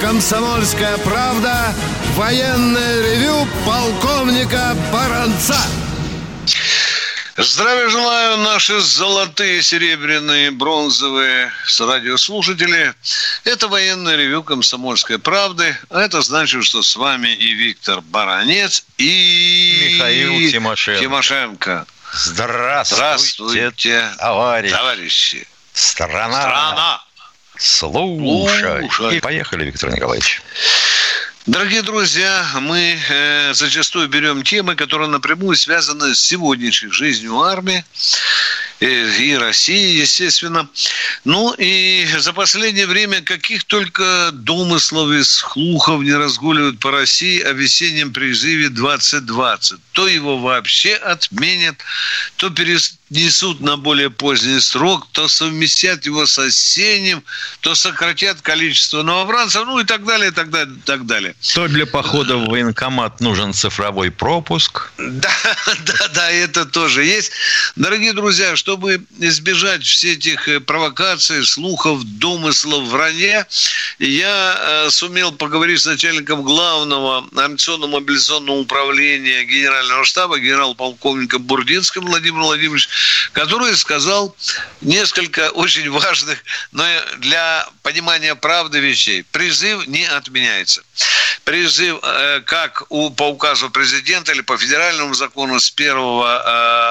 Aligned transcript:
«Комсомольская 0.00 0.96
правда» 0.98 1.74
военное 2.14 3.02
ревю 3.02 3.46
полковника 3.66 4.74
Баранца. 4.92 5.60
Здравия 7.36 7.88
желаю, 7.88 8.38
наши 8.38 8.80
золотые, 8.80 9.62
серебряные, 9.62 10.50
бронзовые 10.50 11.52
радиослушатели. 11.78 12.94
Это 13.44 13.68
военное 13.68 14.16
ревю 14.16 14.42
«Комсомольской 14.42 15.18
правды». 15.18 15.76
А 15.90 16.00
это 16.00 16.22
значит, 16.22 16.64
что 16.64 16.82
с 16.82 16.96
вами 16.96 17.28
и 17.28 17.52
Виктор 17.52 18.00
Баранец, 18.00 18.84
и... 18.98 19.92
Михаил 19.94 20.50
Тимошенко. 20.50 21.00
Тимошенко. 21.00 21.86
Здравствуйте, 22.12 22.94
Здравствуйте, 22.94 24.10
товарищ. 24.18 24.70
товарищи. 24.72 25.46
Страна. 25.72 26.40
Страна. 26.40 27.02
Слушай. 27.60 28.88
Слушай. 28.90 29.18
И 29.18 29.20
поехали, 29.20 29.66
Виктор 29.66 29.92
Николаевич. 29.92 30.40
Дорогие 31.46 31.82
друзья, 31.82 32.46
мы 32.60 32.98
э, 33.08 33.52
зачастую 33.54 34.08
берем 34.08 34.42
темы, 34.42 34.76
которые 34.76 35.08
напрямую 35.08 35.56
связаны 35.56 36.14
с 36.14 36.20
сегодняшней 36.20 36.90
жизнью 36.90 37.38
армии 37.40 37.84
э, 38.80 39.16
и 39.18 39.36
России, 39.36 40.00
естественно. 40.00 40.68
Ну 41.24 41.54
и 41.58 42.06
за 42.18 42.32
последнее 42.32 42.86
время 42.86 43.20
каких 43.20 43.64
только 43.64 44.30
домыслов 44.32 45.10
и 45.10 45.22
слухов 45.22 46.02
не 46.02 46.14
разгуливают 46.14 46.78
по 46.78 46.90
России 46.90 47.42
о 47.42 47.52
весеннем 47.52 48.12
призыве 48.12 48.68
2020. 48.70 49.80
То 49.92 50.08
его 50.08 50.38
вообще 50.38 50.94
отменят, 50.94 51.76
то 52.36 52.48
перенесут 53.10 53.60
на 53.60 53.76
более 53.76 54.10
поздний 54.10 54.60
срок, 54.60 55.08
то 55.12 55.28
совместят 55.28 56.06
его 56.06 56.26
с 56.26 56.38
осенним, 56.38 57.22
то 57.60 57.74
сократят 57.74 58.40
количество 58.40 59.02
новобранцев, 59.02 59.64
ну 59.66 59.80
и 59.80 59.84
так 59.84 60.04
далее, 60.04 60.28
и 60.28 60.32
так 60.32 60.50
далее, 60.50 60.76
и 60.76 60.80
так 60.80 61.06
далее. 61.06 61.34
То 61.54 61.68
для 61.68 61.86
похода 61.86 62.36
в 62.36 62.46
военкомат 62.46 63.20
нужен 63.20 63.52
цифровой 63.52 64.10
пропуск. 64.10 64.92
Да, 65.20 65.28
да, 65.84 66.08
да, 66.14 66.30
это 66.30 66.64
тоже 66.64 67.04
есть. 67.04 67.32
Дорогие 67.76 68.12
друзья, 68.12 68.56
чтобы 68.56 69.02
избежать 69.18 69.82
всех 69.82 70.10
этих 70.10 70.48
э, 70.48 70.60
провокаций, 70.60 71.44
слухов, 71.44 72.02
домыслов, 72.04 72.88
вранья, 72.88 73.46
я 73.98 74.84
э, 74.86 74.90
сумел 74.90 75.32
поговорить 75.32 75.80
с 75.80 75.86
начальником 75.86 76.42
главного 76.42 77.26
организационно-мобилизационного 77.32 78.60
управления 78.60 79.44
Генерального 79.44 80.04
штаба, 80.04 80.38
генерал-полковника 80.38 81.38
Бурдинским 81.38 82.06
Владимир 82.06 82.40
Владимирович, 82.40 82.88
который 83.32 83.76
сказал 83.76 84.36
несколько 84.80 85.50
очень 85.50 85.90
важных, 85.90 86.42
но 86.72 86.84
для 87.18 87.68
понимания 87.82 88.34
правды 88.34 88.80
вещей. 88.80 89.24
Призыв 89.32 89.86
не 89.86 90.04
отменяется 90.04 90.82
призыв 91.44 91.98
э, 92.02 92.40
как 92.46 92.84
у, 92.88 93.10
по 93.10 93.28
указу 93.28 93.70
президента 93.70 94.32
или 94.32 94.40
по 94.40 94.56
федеральному 94.56 95.14
закону 95.14 95.58
с 95.58 95.72
1 95.74 95.96
э, 95.96 96.90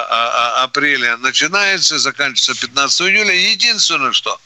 апреля 0.64 1.18
начинается, 1.18 2.00
заканчивается 2.00 2.68
15 2.68 3.02
июля. 3.02 3.34
Единственное, 3.34 4.12
что 4.12 4.40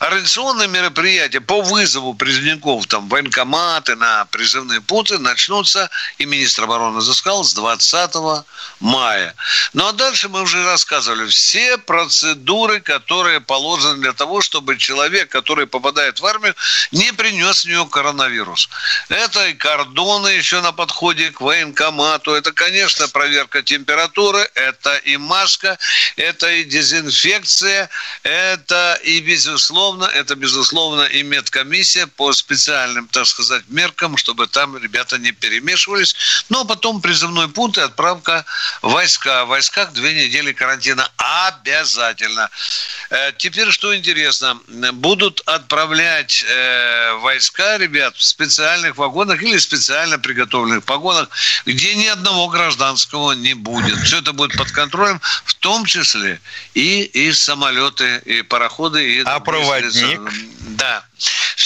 организационные 0.00 0.68
мероприятия 0.68 1.40
по 1.40 1.62
вызову 1.62 2.14
призывников, 2.14 2.86
там, 2.86 3.08
военкоматы 3.08 3.96
на 3.96 4.24
призывные 4.26 4.80
пункты 4.80 5.18
начнутся, 5.18 5.90
и 6.18 6.24
министр 6.24 6.64
обороны 6.64 7.00
заскал, 7.00 7.44
с 7.44 7.54
20 7.54 8.14
мая. 8.80 9.34
Ну, 9.72 9.86
а 9.86 9.92
дальше 9.92 10.28
мы 10.28 10.42
уже 10.42 10.64
рассказывали 10.64 11.28
все 11.28 11.78
процедуры, 11.78 12.80
которые 12.80 13.40
положены 13.40 14.00
для 14.00 14.12
того, 14.12 14.40
чтобы 14.40 14.76
человек, 14.76 15.28
который 15.28 15.66
попадает 15.66 16.20
в 16.20 16.26
армию, 16.26 16.54
не 16.90 17.12
принес 17.12 17.64
в 17.64 17.68
нее 17.68 17.86
коронавирус. 17.90 18.68
Это 19.08 19.48
и 19.48 19.54
кордоны 19.54 20.28
еще 20.28 20.60
на 20.60 20.72
подходе 20.72 21.30
к 21.30 21.40
военкомату, 21.40 22.32
это, 22.34 22.52
конечно, 22.52 23.08
проверка 23.08 23.62
температуры, 23.62 24.48
это 24.54 24.96
и 24.96 25.16
маска, 25.16 25.78
это 26.16 26.50
и 26.50 26.64
дезинфекция, 26.64 27.88
это 28.22 28.98
и, 29.02 29.20
безусловно, 29.20 30.04
это, 30.04 30.34
безусловно, 30.34 31.02
и 31.02 31.22
медкомиссия 31.22 32.06
по 32.06 32.32
специальным, 32.32 33.08
так 33.08 33.26
сказать, 33.26 33.64
меркам, 33.68 34.16
чтобы 34.16 34.46
там 34.46 34.76
ребята 34.76 35.18
не 35.18 35.32
перемешивались. 35.32 36.14
Ну, 36.48 36.60
а 36.60 36.64
потом 36.64 37.00
призывной 37.00 37.48
пункт 37.48 37.78
и 37.78 37.80
отправка 37.80 38.44
войска. 38.82 39.44
В 39.44 39.48
войсках 39.48 39.92
две 39.92 40.14
недели 40.14 40.52
карантина 40.52 41.10
обязательно. 41.16 42.50
Э, 43.10 43.32
теперь, 43.36 43.70
что 43.70 43.96
интересно, 43.96 44.60
будут 44.92 45.42
отправлять 45.46 46.44
э, 46.46 47.12
войска, 47.14 47.78
ребят, 47.78 48.16
в 48.16 48.22
специальных 48.22 48.91
вагонах 48.96 49.42
или 49.42 49.58
специально 49.58 50.18
приготовленных 50.18 50.86
вагонах, 50.86 51.28
где 51.66 51.94
ни 51.94 52.06
одного 52.06 52.48
гражданского 52.48 53.32
не 53.32 53.54
будет. 53.54 53.98
Все 53.98 54.18
это 54.18 54.32
будет 54.32 54.56
под 54.56 54.70
контролем, 54.72 55.20
в 55.44 55.54
том 55.54 55.84
числе 55.84 56.40
и, 56.74 57.02
и 57.02 57.32
самолеты, 57.32 58.22
и 58.24 58.42
пароходы. 58.42 59.16
И 59.16 59.22
а 59.24 59.40
проводник? 59.40 60.20
Да. 60.60 61.04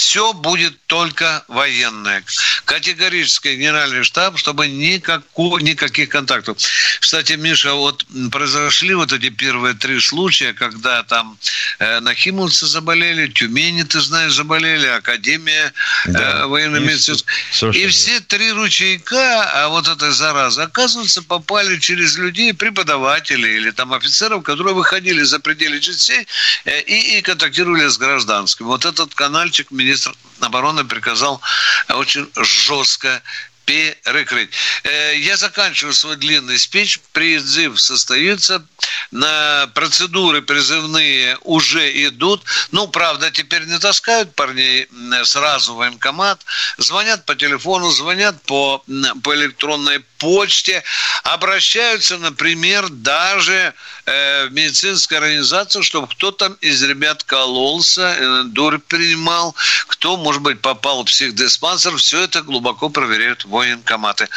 Все 0.07 0.31
будет 0.31 0.73
только 0.85 1.43
военное. 1.49 2.23
Категорически 2.63 3.49
генеральный 3.49 4.05
штаб, 4.05 4.37
чтобы 4.37 4.69
никакого, 4.69 5.59
никаких 5.59 6.07
контактов. 6.07 6.57
Кстати, 7.01 7.33
Миша, 7.33 7.73
вот 7.73 8.05
произошли 8.31 8.93
вот 8.93 9.11
эти 9.11 9.27
первые 9.27 9.73
три 9.73 9.99
случая, 9.99 10.53
когда 10.53 11.03
там 11.03 11.37
э, 11.79 11.99
нахимовцы 11.99 12.67
заболели, 12.67 13.27
Тюмени, 13.27 13.83
ты 13.83 13.99
знаешь, 13.99 14.31
заболели, 14.31 14.87
Академия 14.87 15.73
да. 16.05 16.43
э, 16.43 16.45
военно-медицинская. 16.45 17.73
И 17.73 17.87
все 17.87 18.21
три 18.21 18.53
ручейка, 18.53 19.43
а 19.55 19.67
вот 19.67 19.89
этой 19.89 20.11
заразы, 20.11 20.61
оказывается, 20.61 21.21
попали 21.21 21.79
через 21.79 22.17
людей, 22.17 22.53
преподавателей 22.53 23.57
или 23.57 23.71
там 23.71 23.91
офицеров, 23.91 24.43
которые 24.43 24.73
выходили 24.73 25.21
за 25.23 25.41
пределы 25.41 25.81
частей 25.81 26.25
э, 26.63 26.81
и, 26.83 27.17
и 27.17 27.21
контактировали 27.21 27.89
с 27.89 27.97
гражданским. 27.97 28.67
Вот 28.67 28.85
этот 28.85 29.13
канальчик 29.13 29.69
министр 29.97 30.15
обороны 30.41 30.83
приказал 30.85 31.41
очень 31.89 32.29
жестко 32.35 33.21
перекрыть. 33.67 34.49
Э, 34.83 35.17
я 35.17 35.35
заканчиваю 35.35 35.93
свой 35.93 36.15
длинный 36.15 36.57
спич. 36.57 36.99
Призыв 37.11 37.79
состоится. 37.79 38.65
На 39.11 39.67
процедуры 39.75 40.41
призывные 40.41 41.37
уже 41.43 41.89
идут. 42.07 42.43
Ну, 42.71 42.87
правда, 42.87 43.29
теперь 43.29 43.65
не 43.65 43.77
таскают 43.77 44.33
парней 44.35 44.87
сразу 45.23 45.73
в 45.73 45.77
военкомат. 45.77 46.41
Звонят 46.77 47.25
по 47.25 47.35
телефону, 47.35 47.91
звонят 47.91 48.41
по, 48.43 48.83
по 49.23 49.35
электронной 49.35 49.99
почте. 50.17 50.83
Обращаются, 51.23 52.17
например, 52.17 52.87
даже 52.89 53.73
э, 54.05 54.47
в 54.47 54.53
медицинскую 54.53 55.17
организацию, 55.17 55.83
чтобы 55.83 56.07
кто-то 56.07 56.55
из 56.61 56.81
ребят 56.83 57.23
кололся, 57.23 58.15
э, 58.17 58.43
дурь 58.45 58.79
принимал, 58.79 59.55
кто, 59.87 60.15
может 60.15 60.41
быть, 60.41 60.61
попал 60.61 61.03
в 61.03 61.07
психдиспансер. 61.07 61.97
Все 61.97 62.21
это 62.21 62.41
глубоко 62.41 62.89
проверяют 62.89 63.43
в 63.43 63.56
военкоматы. 63.57 64.27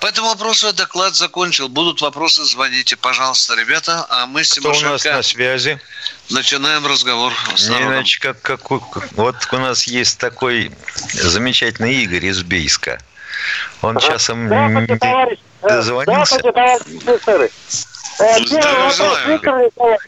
По 0.00 0.06
этому 0.06 0.28
вопросу 0.28 0.66
я 0.66 0.72
доклад 0.72 1.14
закончил. 1.14 1.68
Будут 1.68 2.00
вопросы, 2.00 2.44
звоните, 2.44 2.96
пожалуйста, 2.96 3.54
ребята. 3.54 4.06
А 4.08 4.26
мы 4.26 4.44
с 4.44 4.52
Кто 4.52 4.70
у 4.70 4.80
нас 4.80 5.04
на 5.04 5.22
связи? 5.22 5.80
Начинаем 6.30 6.86
разговор 6.86 7.32
с 7.56 7.68
Не 7.68 7.82
иначе, 7.82 8.20
как, 8.20 8.40
как, 8.42 8.70
вот 8.70 9.36
у 9.50 9.58
нас 9.58 9.84
есть 9.84 10.18
такой 10.18 10.70
замечательный 11.12 11.94
Игорь 12.02 12.26
из 12.26 12.42
Бейска. 12.42 12.98
Он 13.82 13.98
часом 13.98 14.46
Здравствуйте, 14.46 14.96
товарищ. 14.96 15.38
дозвонился. 15.62 16.38
Здравствуйте, 16.38 16.52
товарищ 16.52 16.82
офицеры. 17.06 17.50
Э, 18.18 18.38
вопрос, 18.88 19.18
Виктор 19.26 19.64
Николаевич. 19.64 20.00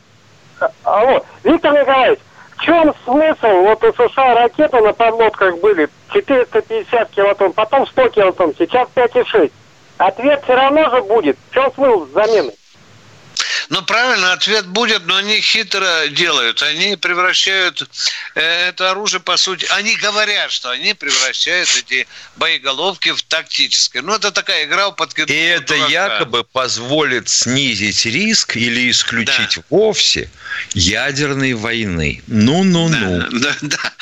Алло, 0.84 1.26
Виктор 1.44 1.72
Николаевич, 1.72 2.18
в 2.60 2.64
чем 2.64 2.94
смысл? 3.04 3.62
Вот 3.62 3.82
у 3.82 3.92
США 3.92 4.34
ракеты 4.34 4.80
на 4.80 4.92
подлодках 4.92 5.58
были 5.58 5.88
450 6.12 7.10
килотонн, 7.10 7.52
потом 7.52 7.86
100 7.86 8.08
килотонн, 8.10 8.54
сейчас 8.58 8.88
5,6. 8.94 9.50
Ответ 9.98 10.42
все 10.44 10.54
равно 10.54 10.90
же 10.90 11.02
будет. 11.02 11.38
В 11.50 11.54
чем 11.54 11.72
смысл 11.74 12.06
замены? 12.12 12.52
Ну, 13.70 13.82
правильно, 13.82 14.32
ответ 14.32 14.66
будет, 14.66 15.06
но 15.06 15.16
они 15.16 15.40
хитро 15.40 16.08
делают. 16.08 16.60
Они 16.62 16.96
превращают 16.96 17.88
э, 18.34 18.68
это 18.68 18.90
оружие, 18.90 19.20
по 19.20 19.36
сути, 19.36 19.64
они 19.70 19.94
говорят, 19.94 20.50
что 20.50 20.70
они 20.70 20.92
превращают 20.92 21.68
эти 21.76 22.08
боеголовки 22.34 23.12
в 23.12 23.22
тактическое. 23.22 24.02
Ну, 24.02 24.14
это 24.14 24.32
такая 24.32 24.64
игра 24.64 24.90
в 24.90 24.96
подкидку 24.96 25.32
И 25.32 25.36
это 25.36 25.76
дурака. 25.76 25.88
якобы 25.88 26.42
позволит 26.42 27.28
снизить 27.28 28.04
риск 28.06 28.56
или 28.56 28.90
исключить 28.90 29.56
да. 29.56 29.62
вовсе 29.70 30.28
ядерной 30.74 31.54
войны. 31.54 32.22
Ну-ну-ну. 32.26 33.20
Да, 33.20 33.28
да, 33.30 33.56
да. 33.62 33.92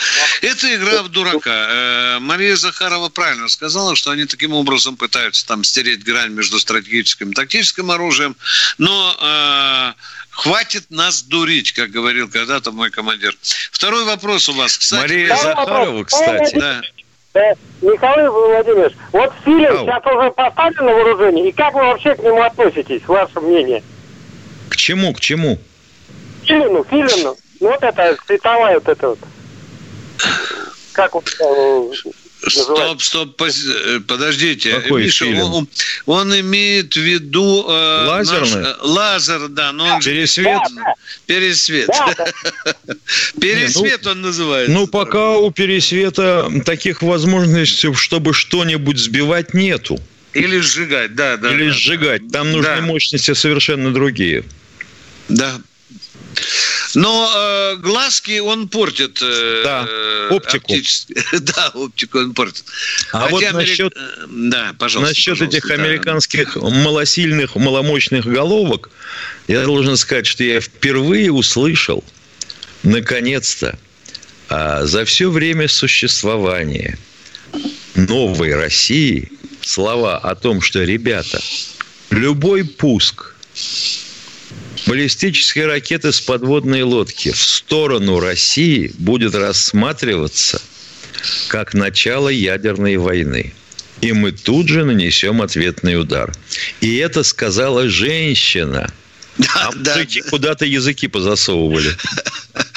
Это 0.42 0.74
игра 0.74 1.02
в 1.02 1.08
дурака. 1.08 1.68
Э, 1.70 2.18
Мария 2.20 2.56
Захарова 2.56 3.08
правильно 3.08 3.48
сказала, 3.48 3.96
что 3.96 4.10
они 4.10 4.26
таким 4.26 4.52
образом 4.52 4.96
пытаются 4.96 5.46
там 5.46 5.64
стереть 5.64 6.04
грань 6.04 6.32
между 6.32 6.58
стратегическим 6.58 7.30
и 7.30 7.34
тактическим 7.34 7.90
оружием. 7.90 8.36
Но 8.78 9.16
э, 9.20 9.92
хватит 10.30 10.90
нас 10.90 11.22
дурить, 11.22 11.72
как 11.72 11.90
говорил 11.90 12.28
когда-то 12.28 12.72
мой 12.72 12.90
командир. 12.90 13.36
Второй 13.72 14.04
вопрос 14.04 14.48
у 14.48 14.52
вас, 14.52 14.78
кстати. 14.78 15.00
Мария 15.00 15.36
Захарова, 15.36 16.04
кстати. 16.04 16.58
Да. 16.58 16.80
Михаил 17.82 18.32
Владимирович, 18.32 18.94
вот 19.12 19.32
фильм 19.44 19.66
Ау. 19.66 19.86
сейчас 19.86 20.04
уже 20.06 20.30
поставлен 20.32 20.86
на 20.86 20.92
вооружение, 20.92 21.48
и 21.48 21.52
как 21.52 21.74
вы 21.74 21.80
вообще 21.80 22.14
к 22.14 22.18
нему 22.18 22.42
относитесь, 22.42 23.02
ваше 23.06 23.40
мнение? 23.40 23.82
К 24.68 24.76
чему, 24.76 25.12
к 25.14 25.20
чему? 25.20 25.60
Филину, 26.48 26.84
Филину. 26.84 27.36
Ну 27.60 27.68
вот 27.68 27.82
это, 27.82 28.16
световая 28.26 28.74
вот 28.74 28.88
это 28.88 29.08
вот. 29.08 29.18
Как 30.92 31.14
вот, 31.14 31.28
Стоп, 32.46 33.02
стоп, 33.02 33.42
э, 33.42 34.00
подождите. 34.06 34.70
Какой 34.70 35.04
Миша? 35.04 35.26
Он, 35.26 35.68
он 36.06 36.40
имеет 36.40 36.94
в 36.94 37.00
виду... 37.00 37.66
Э, 37.68 38.06
Лазерный? 38.06 38.62
Наш, 38.62 38.66
э, 38.66 38.76
лазер, 38.82 39.48
да. 39.48 39.72
Но 39.72 39.86
он 39.86 40.00
пересвет? 40.00 40.60
Да, 40.74 40.94
Пересвет. 41.26 41.90
пересвет 43.40 44.00
ну, 44.04 44.10
он 44.12 44.22
называется. 44.22 44.72
Ну, 44.72 44.86
пока 44.86 45.36
у 45.36 45.50
пересвета 45.50 46.48
таких 46.64 47.02
возможностей, 47.02 47.92
чтобы 47.94 48.32
что-нибудь 48.32 48.98
сбивать, 48.98 49.52
нету. 49.52 49.98
Или 50.32 50.60
сжигать, 50.60 51.16
да, 51.16 51.36
да. 51.36 51.52
Или 51.52 51.66
да. 51.66 51.72
сжигать. 51.72 52.22
Там 52.30 52.52
нужны 52.52 52.76
да. 52.76 52.82
мощности 52.82 53.34
совершенно 53.34 53.92
другие. 53.92 54.44
Да. 55.28 55.60
Но 56.94 57.30
э, 57.34 57.76
глазки 57.76 58.38
он 58.38 58.68
портит. 58.68 59.18
Э, 59.22 59.60
да, 59.64 59.88
оптику. 60.30 60.74
да, 61.40 61.70
оптику 61.74 62.18
он 62.18 62.34
портит. 62.34 62.64
А 63.12 63.20
Хотя 63.20 63.30
вот 63.30 63.42
Америк... 63.42 63.68
насчет, 63.68 63.96
э, 63.96 64.26
да, 64.28 64.74
пожалуйста, 64.78 65.10
насчет 65.10 65.34
пожалуйста, 65.34 65.56
этих 65.56 65.68
да. 65.68 65.74
американских 65.74 66.56
малосильных, 66.56 67.56
маломощных 67.56 68.26
головок, 68.26 68.90
я 69.48 69.64
должен 69.64 69.96
сказать, 69.96 70.26
что 70.26 70.44
я 70.44 70.60
впервые 70.60 71.32
услышал, 71.32 72.04
наконец-то, 72.82 73.78
а, 74.48 74.84
за 74.86 75.04
все 75.04 75.30
время 75.30 75.68
существования 75.68 76.98
новой 77.94 78.54
России 78.54 79.30
слова 79.60 80.16
о 80.18 80.34
том, 80.34 80.62
что, 80.62 80.82
ребята, 80.84 81.40
любой 82.10 82.64
пуск 82.64 83.34
баллистической 84.86 85.66
ракеты 85.66 86.12
с 86.12 86.20
подводной 86.20 86.82
лодки 86.82 87.32
в 87.32 87.40
сторону 87.40 88.20
России 88.20 88.92
будет 88.98 89.34
рассматриваться 89.34 90.60
как 91.48 91.74
начало 91.74 92.28
ядерной 92.28 92.96
войны. 92.96 93.52
И 94.00 94.12
мы 94.12 94.32
тут 94.32 94.68
же 94.68 94.84
нанесем 94.84 95.42
ответный 95.42 96.00
удар. 96.00 96.32
И 96.80 96.96
это 96.96 97.24
сказала 97.24 97.88
женщина. 97.88 98.92
А 99.54 99.70
да, 99.74 99.98
куда-то 100.30 100.64
языки 100.64 101.08
позасовывали. 101.08 101.96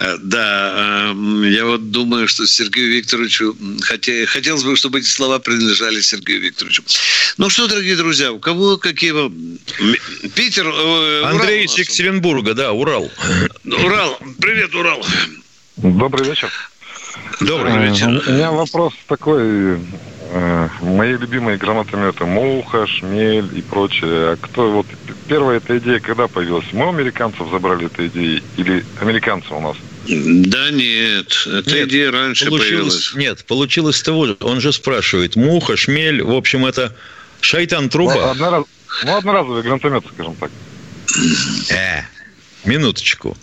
Да, 0.00 1.10
эм, 1.10 1.42
я 1.42 1.66
вот 1.66 1.90
думаю, 1.90 2.26
что 2.26 2.46
Сергею 2.46 2.90
Викторовичу 2.92 3.54
хотелось 3.82 4.64
бы, 4.64 4.74
чтобы 4.74 5.00
эти 5.00 5.06
слова 5.06 5.38
принадлежали 5.38 6.00
Сергею 6.00 6.40
Викторовичу. 6.40 6.82
Ну 7.36 7.50
что, 7.50 7.68
дорогие 7.68 7.96
друзья, 7.96 8.32
у 8.32 8.38
кого 8.38 8.78
какие... 8.78 9.12
Питер... 10.34 10.66
Э, 10.66 11.24
Андрей 11.24 11.66
из 11.66 11.76
Екатеринбурга, 11.76 12.54
да, 12.54 12.72
Урал. 12.72 13.10
Урал. 13.64 14.18
Привет, 14.40 14.74
Урал. 14.74 15.04
Добрый 15.76 16.26
вечер. 16.26 16.50
Добрый 17.40 17.74
э, 17.74 17.88
вечер. 17.88 18.22
У 18.26 18.32
меня 18.32 18.52
вопрос 18.52 18.94
такой. 19.06 19.78
Э, 20.32 20.68
мои 20.80 21.12
любимые 21.12 21.58
гранатометы 21.58 22.24
Муха, 22.24 22.86
Шмель 22.86 23.50
и 23.54 23.60
прочее. 23.60 24.32
А 24.32 24.36
кто 24.40 24.70
вот 24.70 24.86
первая 25.28 25.58
эта 25.58 25.76
идея 25.76 26.00
когда 26.00 26.26
появилась? 26.26 26.66
Мы 26.72 26.86
у 26.86 26.88
американцев 26.88 27.50
забрали 27.50 27.86
эту 27.86 28.06
идею 28.06 28.40
или 28.56 28.84
американцы 29.00 29.52
у 29.52 29.60
нас? 29.60 29.76
Да 30.06 30.70
нет, 30.70 31.46
эта 31.46 31.74
нет, 31.74 31.88
идея 31.88 32.10
раньше 32.10 32.46
получилось, 32.46 32.68
появилась. 32.68 33.14
Нет, 33.14 33.44
получилось 33.44 34.02
того 34.02 34.26
же. 34.26 34.36
Он 34.40 34.60
же 34.60 34.72
спрашивает. 34.72 35.36
Муха, 35.36 35.76
Шмель, 35.76 36.22
в 36.22 36.32
общем, 36.32 36.64
это 36.64 36.96
шайтан 37.40 37.90
труба. 37.90 38.14
Ну, 38.14 38.30
однораз... 38.30 38.64
ну 39.04 39.16
одноразовый 39.16 39.62
гранатомет, 39.62 40.04
скажем 40.14 40.36
так. 40.36 40.50
Э, 41.70 42.02
минуточку. 42.64 43.36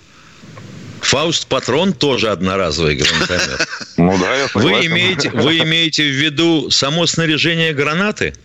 Фауст 1.02 1.48
Патрон 1.48 1.94
тоже 1.94 2.30
одноразовый 2.30 2.96
гранатомет. 2.96 3.68
Ну 3.98 4.16
да, 4.20 4.36
я 4.36 4.48
вы 4.54 4.86
имеете, 4.86 5.32
вы 5.32 5.58
имеете 5.60 6.04
в 6.04 6.14
виду 6.14 6.70
само 6.70 7.08
снаряжение 7.08 7.74
гранаты? 7.74 8.36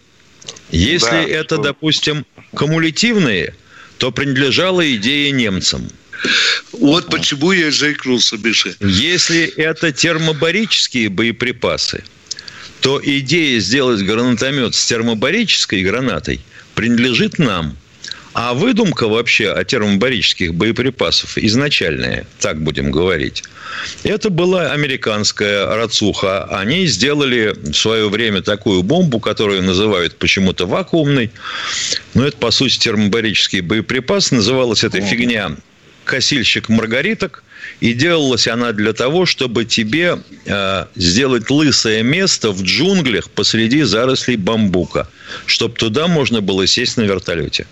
Если 0.70 1.11
да, 1.11 1.23
это, 1.23 1.56
что... 1.56 1.64
допустим, 1.64 2.25
кумулятивные, 2.55 3.55
то 3.99 4.12
принадлежала 4.12 4.94
идея 4.94 5.31
немцам. 5.31 5.88
Вот 6.73 7.11
почему 7.11 7.53
я 7.53 7.71
заикнулся, 7.71 8.37
Миша. 8.37 8.75
Если 8.81 9.45
это 9.45 9.93
термобарические 9.93 11.09
боеприпасы, 11.09 12.05
то 12.81 13.01
идея 13.03 13.61
сделать 13.61 14.03
гранатомет 14.03 14.75
с 14.75 14.87
термобарической 14.87 15.83
гранатой 15.83 16.41
принадлежит 16.75 17.39
нам. 17.39 17.77
А 18.35 18.55
выдумка 18.55 19.09
вообще 19.09 19.51
о 19.53 19.63
термобарических 19.63 20.55
боеприпасах 20.55 21.37
изначальная, 21.37 22.27
так 22.41 22.63
будем 22.63 22.91
говорить, 22.91 23.45
это 24.05 24.31
была 24.31 24.73
американская 24.73 25.67
рацуха. 25.67 26.45
Они 26.45 26.87
сделали 26.87 27.55
в 27.55 27.75
свое 27.75 28.09
время 28.09 28.41
такую 28.41 28.83
бомбу, 28.83 29.21
которую 29.21 29.63
называют 29.63 30.17
почему-то 30.17 30.67
вакуумной. 30.67 31.31
Но 32.15 32.27
это, 32.27 32.37
по 32.39 32.51
сути, 32.51 32.79
термобарический 32.79 33.61
боеприпас. 33.61 34.31
Называлась 34.31 34.83
эта 34.83 35.01
фигня 35.03 35.57
косильщик 36.04 36.69
маргариток. 36.69 37.43
И 37.81 37.93
делалась 37.93 38.49
она 38.49 38.72
для 38.72 38.93
того, 38.93 39.25
чтобы 39.25 39.64
тебе 39.64 40.19
э, 40.46 40.87
сделать 40.96 41.49
лысое 41.49 42.02
место 42.02 42.50
в 42.50 42.62
джунглях 42.62 43.31
посреди 43.31 43.82
зарослей 43.82 44.37
бамбука, 44.37 45.08
чтобы 45.46 45.75
туда 45.75 46.08
можно 46.08 46.40
было 46.40 46.66
сесть 46.66 46.96
на 46.96 47.02
вертолете. 47.02 47.66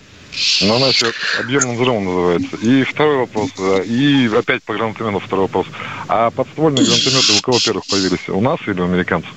Ну, 0.61 0.79
значит, 0.79 1.13
объемным 1.41 1.75
взрывом 1.75 2.05
называется. 2.05 2.57
И 2.63 2.85
второй 2.85 3.17
вопрос, 3.19 3.51
и 3.85 4.31
опять 4.37 4.63
по 4.63 4.75
гранатомету 4.75 5.19
второй 5.19 5.47
вопрос. 5.47 5.67
А 6.07 6.31
подствольные 6.31 6.85
гранатометы 6.85 7.33
у 7.37 7.41
кого 7.41 7.59
первых 7.59 7.87
появились? 7.87 8.29
У 8.29 8.41
нас 8.41 8.61
или 8.67 8.81
у 8.81 8.85
американцев? 8.85 9.31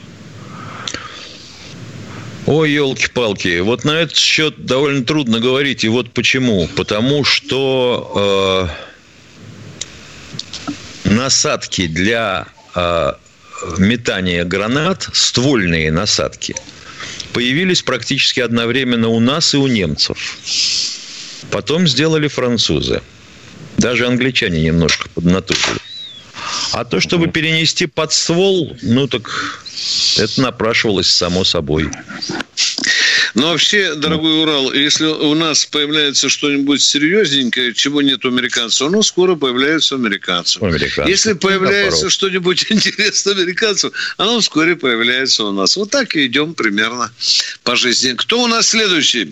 Ой, 2.45 2.71
елки-палки, 2.71 3.59
вот 3.59 3.85
на 3.85 4.01
этот 4.01 4.17
счет 4.17 4.65
довольно 4.65 5.05
трудно 5.05 5.39
говорить. 5.39 5.83
И 5.83 5.89
вот 5.89 6.11
почему. 6.11 6.67
Потому 6.75 7.23
что 7.23 8.69
э, 11.05 11.09
насадки 11.09 11.87
для 11.87 12.47
э, 12.75 13.13
метания 13.77 14.43
гранат, 14.43 15.09
ствольные 15.13 15.91
насадки– 15.91 16.55
появились 17.33 17.81
практически 17.81 18.39
одновременно 18.39 19.09
у 19.09 19.19
нас 19.19 19.53
и 19.53 19.57
у 19.57 19.67
немцев. 19.67 20.37
Потом 21.51 21.87
сделали 21.87 22.27
французы. 22.27 23.01
Даже 23.77 24.07
англичане 24.07 24.61
немножко 24.61 25.09
поднатужили. 25.09 25.79
А 26.73 26.85
то, 26.85 26.99
чтобы 26.99 27.27
перенести 27.27 27.85
под 27.85 28.11
ствол, 28.11 28.75
ну 28.81 29.07
так 29.07 29.63
это 30.17 30.41
напрашивалось 30.41 31.09
само 31.09 31.43
собой. 31.43 31.89
Но 33.35 33.49
вообще, 33.51 33.95
дорогой 33.95 34.41
Урал, 34.41 34.73
если 34.73 35.05
у 35.05 35.33
нас 35.33 35.65
появляется 35.65 36.29
что-нибудь 36.29 36.81
серьезненькое, 36.81 37.73
чего 37.73 38.01
нет 38.01 38.25
у 38.25 38.29
американцев, 38.29 38.87
оно 38.87 39.01
скоро 39.01 39.35
появляется 39.35 39.95
у 39.95 39.97
американцев. 39.97 40.61
У 40.61 40.65
американцев. 40.65 41.07
Если 41.07 41.33
появляется 41.33 42.09
что-нибудь 42.09 42.65
интересное 42.69 43.33
американцев, 43.33 43.93
оно 44.17 44.39
вскоре 44.39 44.75
появляется 44.75 45.45
у 45.45 45.51
нас. 45.51 45.75
Вот 45.77 45.89
так 45.91 46.15
и 46.15 46.25
идем 46.25 46.53
примерно 46.53 47.11
по 47.63 47.75
жизни. 47.75 48.13
Кто 48.13 48.43
у 48.43 48.47
нас 48.47 48.69
следующий? 48.69 49.31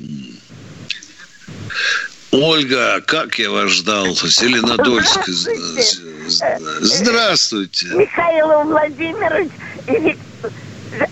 Ольга, 2.32 3.02
как 3.06 3.38
я 3.40 3.50
вас 3.50 3.72
ждал, 3.72 4.08
Зеленодольск. 4.08 5.28
Здравствуйте. 5.28 5.98
Здравствуйте. 6.80 7.88
Михаил 7.88 8.64
Владимирович 8.64 9.52
и 9.88 9.92
Виктор, 10.00 10.52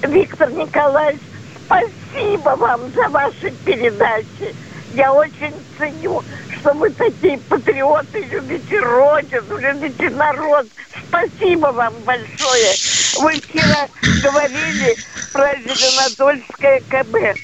Виктор 0.09 0.51
Николаевич 0.51 1.21
Спасибо 1.69 2.55
вам 2.55 2.91
за 2.93 3.09
ваши 3.09 3.51
передачи. 3.63 4.55
Я 4.95 5.13
очень 5.13 5.53
ценю, 5.77 6.23
что 6.59 6.73
вы 6.73 6.89
такие 6.89 7.37
патриоты, 7.37 8.25
любите 8.31 8.79
Родину, 8.79 9.57
любите 9.59 10.09
народ. 10.09 10.65
Спасибо 11.07 11.67
вам 11.67 11.93
большое. 12.03 12.73
Вы 13.19 13.39
вчера 13.39 13.87
говорили 14.23 14.95
про 15.31 15.53
Зеленодольское 15.57 16.81
КБ. 16.89 17.37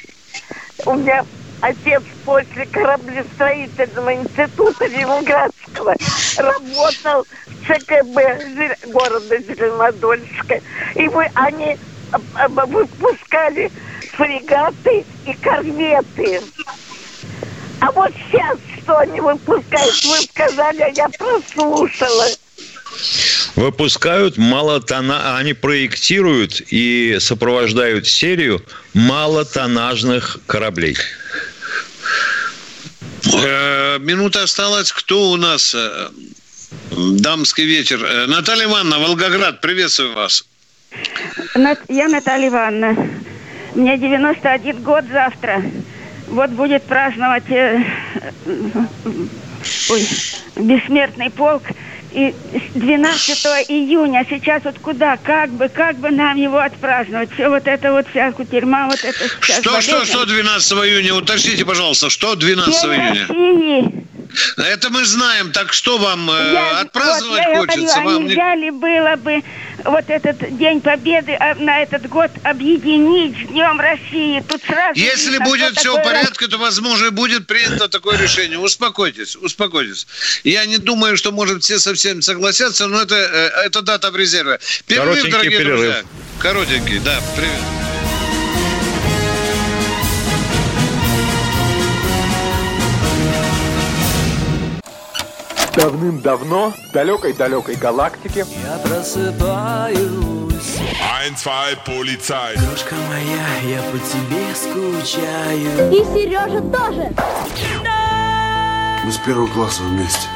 У 0.87 0.95
меня 0.95 1.23
отец 1.65 2.03
после 2.23 2.65
кораблестроительного 2.67 4.13
института 4.13 4.85
Ленинградского 4.85 5.95
работал 6.37 7.25
в 7.47 7.67
ЦКБ 7.67 8.91
города 8.91 9.37
Зеленодольска. 9.39 10.61
И 10.95 11.07
вы, 11.07 11.27
они 11.33 11.77
выпускали 12.67 13.71
фрегаты 14.13 15.03
и 15.25 15.33
корветы. 15.33 16.41
А 17.81 17.91
вот 17.91 18.11
сейчас 18.29 18.57
что 18.83 18.99
они 18.99 19.19
выпускают, 19.19 20.05
вы 20.05 20.17
сказали, 20.31 20.81
а 20.81 20.89
я 20.89 21.09
прослушала. 21.09 22.25
выпускают 23.55 24.37
малотона... 24.37 25.37
Они 25.37 25.53
проектируют 25.53 26.61
и 26.69 27.17
сопровождают 27.19 28.05
серию 28.05 28.61
малотонажных 28.93 30.37
кораблей. 30.45 30.97
Э, 33.33 33.97
минута 33.99 34.43
осталась. 34.43 34.91
Кто 34.91 35.31
у 35.31 35.37
нас? 35.37 35.73
Э, 35.75 36.09
дамский 36.91 37.65
вечер. 37.65 38.03
Э, 38.03 38.25
Наталья 38.27 38.65
Ивановна, 38.65 38.99
Волгоград, 38.99 39.61
приветствую 39.61 40.13
вас. 40.13 40.45
Я 41.89 42.07
Наталья 42.07 42.49
Ивановна. 42.49 43.09
Мне 43.73 43.97
91 43.97 44.81
год 44.83 45.05
завтра. 45.11 45.63
Вот 46.27 46.51
будет 46.51 46.83
праздновать 46.83 47.49
э, 47.49 47.83
ой, 49.89 50.07
бессмертный 50.55 51.29
полк. 51.29 51.63
И 52.15 52.33
12 52.75 53.45
июня, 53.67 54.25
сейчас 54.29 54.63
вот 54.63 54.79
куда, 54.79 55.17
как 55.17 55.49
бы, 55.49 55.67
как 55.67 55.97
бы 55.97 56.11
нам 56.11 56.37
его 56.37 56.59
отпраздновать? 56.59 57.29
Все 57.33 57.49
вот 57.49 57.67
это 57.67 57.91
вот, 57.91 58.07
вся 58.09 58.31
кутерьма, 58.31 58.87
вот 58.87 59.03
это 59.03 59.27
сейчас. 59.27 59.59
Что, 59.59 59.81
что, 59.81 60.05
что 60.05 60.25
12 60.25 60.71
июня? 60.71 61.13
Уточните, 61.13 61.65
пожалуйста, 61.65 62.09
что 62.09 62.35
12 62.35 62.81
День 62.81 62.91
июня? 62.91 63.27
России. 63.27 64.05
Это 64.57 64.89
мы 64.89 65.05
знаем. 65.05 65.51
Так 65.51 65.73
что 65.73 65.97
вам 65.97 66.29
э, 66.29 66.53
я, 66.53 66.79
отпраздновать 66.79 67.47
вот, 67.47 67.57
хочется? 67.57 67.99
Говорю, 67.99 68.19
вам 68.19 68.25
нельзя 68.27 68.55
ли 68.55 68.71
было 68.71 69.15
бы 69.17 69.43
вот 69.83 70.05
этот 70.07 70.57
День 70.57 70.81
Победы 70.81 71.33
а, 71.33 71.55
на 71.55 71.81
этот 71.81 72.07
год 72.09 72.31
объединить 72.43 73.35
с 73.37 73.49
Днем 73.49 73.79
России? 73.79 74.43
Тут 74.47 74.61
сразу 74.63 74.99
Если 74.99 75.33
видно, 75.33 75.45
будет 75.45 75.77
все 75.77 75.93
в 75.93 76.03
порядке, 76.03 76.47
то, 76.47 76.57
возможно, 76.57 77.11
будет 77.11 77.47
принято 77.47 77.87
такое 77.87 78.17
решение. 78.17 78.59
Успокойтесь, 78.59 79.35
успокойтесь. 79.35 80.07
Я 80.43 80.65
не 80.65 80.77
думаю, 80.77 81.17
что, 81.17 81.31
может, 81.31 81.63
все 81.63 81.79
совсем 81.79 82.04
согласятся, 82.21 82.87
но 82.87 83.01
это, 83.01 83.15
э, 83.15 83.65
это 83.65 83.81
дата 83.81 84.11
в 84.11 84.15
резерве. 84.15 84.59
Перерыв, 84.87 85.29
дорогие 85.29 85.59
перерыв. 85.59 85.79
друзья. 85.79 86.03
Коротенький, 86.39 86.99
да. 86.99 87.19
Привет. 87.35 87.61
Давным-давно 95.75 96.71
в 96.71 96.91
далекой-далекой 96.93 97.75
галактике 97.75 98.45
Я 98.63 98.77
просыпаюсь 98.77 99.99
Ein, 101.01 101.35
zwei, 101.35 101.75
полицай 101.85 102.55
Дружка 102.55 102.95
моя, 103.09 103.75
я 103.75 103.81
по 103.91 103.97
тебе 103.99 104.55
скучаю 104.55 105.91
И 105.91 105.97
Сережа 106.13 106.61
тоже 106.61 107.13
Мы 109.03 109.11
с 109.11 109.17
первого 109.17 109.47
класса 109.47 109.83
вместе 109.83 110.29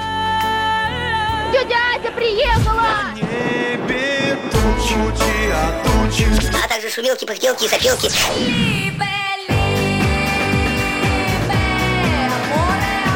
Тетя 1.51 1.77
Ася 1.95 2.11
приехала! 2.11 3.13
Небе 3.15 4.37
тучи, 4.51 5.51
а 5.53 5.83
тучи 5.83 6.27
А 6.63 6.67
также 6.67 6.89
шумелки, 6.89 7.25
пыхтелки 7.25 7.65
и 7.65 7.67
сопелки 7.67 8.09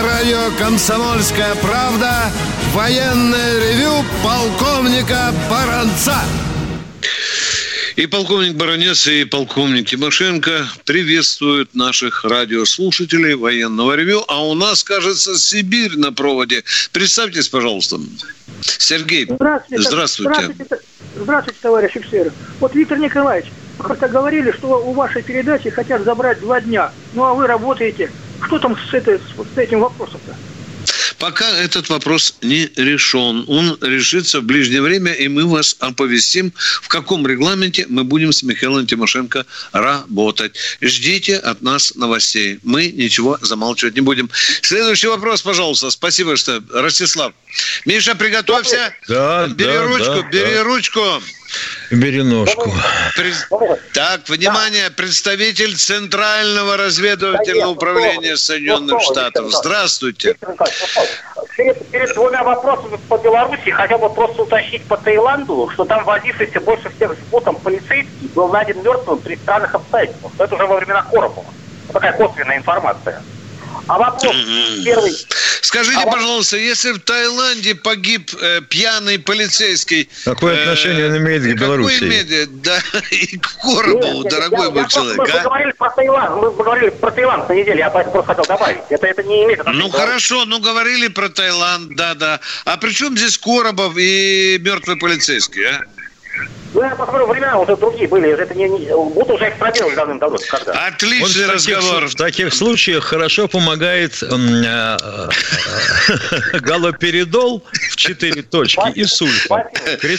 На 0.00 0.06
радио 0.06 0.50
«Комсомольская 0.58 1.54
правда» 1.56 2.30
военное 2.72 3.60
ревю 3.60 4.02
полковника 4.24 5.30
Баранца. 5.50 6.16
И 7.96 8.06
полковник 8.06 8.54
Баранец, 8.54 9.06
и 9.08 9.24
полковник 9.24 9.90
Тимошенко 9.90 10.66
приветствуют 10.86 11.74
наших 11.74 12.24
радиослушателей 12.24 13.34
военного 13.34 13.94
ревю. 13.94 14.24
А 14.26 14.42
у 14.42 14.54
нас, 14.54 14.82
кажется, 14.84 15.38
Сибирь 15.38 15.98
на 15.98 16.12
проводе. 16.12 16.64
Представьтесь, 16.92 17.48
пожалуйста. 17.48 17.98
Сергей, 18.62 19.26
здравствуйте. 19.26 19.82
Здравствуйте, 19.82 20.32
здравствуйте, 20.32 20.76
здравствуйте 21.16 21.58
товарищ 21.60 21.96
офицер. 21.96 22.32
Вот 22.58 22.74
Виктор 22.74 22.96
Николаевич, 22.96 23.52
как-то 23.78 24.08
говорили, 24.08 24.50
что 24.52 24.82
у 24.82 24.92
вашей 24.92 25.22
передачи 25.22 25.68
хотят 25.68 26.04
забрать 26.04 26.40
два 26.40 26.62
дня. 26.62 26.90
Ну, 27.12 27.24
а 27.24 27.34
вы 27.34 27.46
работаете 27.46 28.10
что 28.46 28.58
там 28.58 28.76
с, 28.76 28.94
этой, 28.94 29.18
с 29.18 29.58
этим 29.58 29.80
вопросом-то? 29.80 30.36
Пока 31.18 31.46
этот 31.58 31.90
вопрос 31.90 32.34
не 32.40 32.70
решен. 32.76 33.44
Он 33.46 33.76
решится 33.82 34.40
в 34.40 34.44
ближнее 34.44 34.80
время, 34.80 35.12
и 35.12 35.28
мы 35.28 35.46
вас 35.46 35.76
оповестим, 35.78 36.52
в 36.56 36.88
каком 36.88 37.26
регламенте 37.26 37.84
мы 37.90 38.04
будем 38.04 38.32
с 38.32 38.42
Михаилом 38.42 38.86
Тимошенко 38.86 39.44
работать. 39.72 40.56
Ждите 40.80 41.36
от 41.36 41.60
нас 41.60 41.94
новостей. 41.94 42.58
Мы 42.62 42.90
ничего 42.90 43.38
замалчивать 43.42 43.96
не 43.96 44.00
будем. 44.00 44.30
Следующий 44.62 45.08
вопрос, 45.08 45.42
пожалуйста. 45.42 45.90
Спасибо, 45.90 46.36
что... 46.36 46.62
Ростислав. 46.72 47.34
Миша, 47.84 48.14
приготовься. 48.14 48.94
Да, 49.06 49.46
бери 49.48 49.72
да, 49.72 49.82
ручку, 49.82 50.22
да, 50.22 50.28
бери 50.30 50.54
да. 50.54 50.64
ручку. 50.64 51.22
Бери 51.90 52.22
ножку. 52.22 52.72
Так, 53.92 54.28
внимание, 54.28 54.90
представитель 54.90 55.76
Центрального 55.76 56.76
разведывательного 56.76 57.70
управления 57.70 58.36
Соединенных 58.36 59.02
Штатов. 59.02 59.50
Здравствуйте. 59.50 60.36
Перед, 61.56 61.90
перед 61.90 62.14
двумя 62.14 62.42
вопросами 62.42 62.98
по 63.08 63.18
Беларуси 63.18 63.70
хотел 63.70 63.98
бы 63.98 64.08
просто 64.14 64.42
уточнить 64.42 64.86
по 64.86 64.96
Таиланду, 64.96 65.68
что 65.74 65.84
там 65.84 66.04
возившийся 66.04 66.60
больше 66.60 66.90
всех 66.96 67.12
с 67.12 67.30
путом 67.30 67.56
полицейский 67.56 68.28
был 68.34 68.48
найден 68.48 68.82
мертвым 68.82 69.18
при 69.18 69.36
странных 69.36 69.74
обстоятельствах. 69.74 70.32
Это 70.38 70.54
уже 70.54 70.66
во 70.66 70.76
времена 70.76 71.02
Коробова. 71.02 71.52
Такая 71.92 72.12
косвенная 72.12 72.58
информация. 72.58 73.22
А 73.90 73.98
вопрос 73.98 74.36
первый. 74.84 75.12
Скажите, 75.62 75.98
а 75.98 76.06
пожалуйста, 76.06 76.56
если 76.56 76.92
в 76.92 77.00
Таиланде 77.00 77.74
погиб 77.74 78.30
э, 78.40 78.60
пьяный 78.60 79.18
полицейский... 79.18 80.08
Какое 80.24 80.54
э, 80.54 80.62
отношение 80.62 81.08
он 81.08 81.16
имеет 81.18 81.42
к 81.42 81.60
Беларуси? 81.60 81.94
Какое 81.94 82.08
имеет, 82.08 82.62
да, 82.62 82.78
и 83.10 83.36
к 83.36 83.56
Коробову, 83.60 84.22
нет, 84.22 84.32
дорогой 84.32 84.66
я, 84.66 84.70
мой 84.70 84.82
я 84.82 84.88
человек, 84.88 85.18
мы, 85.18 85.24
а? 85.24 85.42
говорили 85.42 85.72
про 85.72 85.90
Таиланд, 85.90 86.30
мы 86.36 86.50
говорили 86.52 86.90
про 86.90 87.10
Таиланд 87.10 87.48
на 87.48 87.52
неделе, 87.52 87.78
я 87.80 87.90
просто 87.90 88.22
хотел 88.22 88.44
добавить. 88.44 88.78
Это, 88.90 89.06
это 89.08 89.22
не 89.24 89.44
имеет 89.44 89.60
отношения. 89.60 89.84
Ну, 89.84 89.90
хорошо, 89.90 90.44
ну, 90.44 90.60
говорили 90.60 91.08
про 91.08 91.28
Таиланд, 91.28 91.96
да-да. 91.96 92.38
А 92.66 92.76
при 92.76 92.92
чем 92.92 93.18
здесь 93.18 93.38
Коробов 93.38 93.96
и 93.96 94.56
мертвый 94.60 94.98
полицейский, 94.98 95.64
а? 95.66 95.80
Ну, 96.72 96.82
я 96.84 96.90
посмотрю, 96.90 97.26
времена 97.26 97.58
уже 97.58 97.76
другие 97.76 98.06
были. 98.06 98.30
Это 98.30 98.54
не, 98.54 98.68
не, 98.68 98.86
будто 98.94 99.34
уже 99.34 99.48
экспробировали 99.48 99.94
давным-давно. 99.96 100.38
Когда? 100.48 100.86
Отличный 100.86 101.46
вот 101.46 101.54
разговор. 101.54 102.06
В 102.06 102.14
таких 102.14 102.54
случаях 102.54 103.04
хорошо 103.04 103.48
помогает 103.48 104.22
э, 104.22 104.26
э, 104.26 104.98
галоперидол 106.60 107.64
в 107.72 107.96
четыре 107.96 108.42
точки 108.42 108.92
и 108.94 109.04
сульфа. 109.04 109.68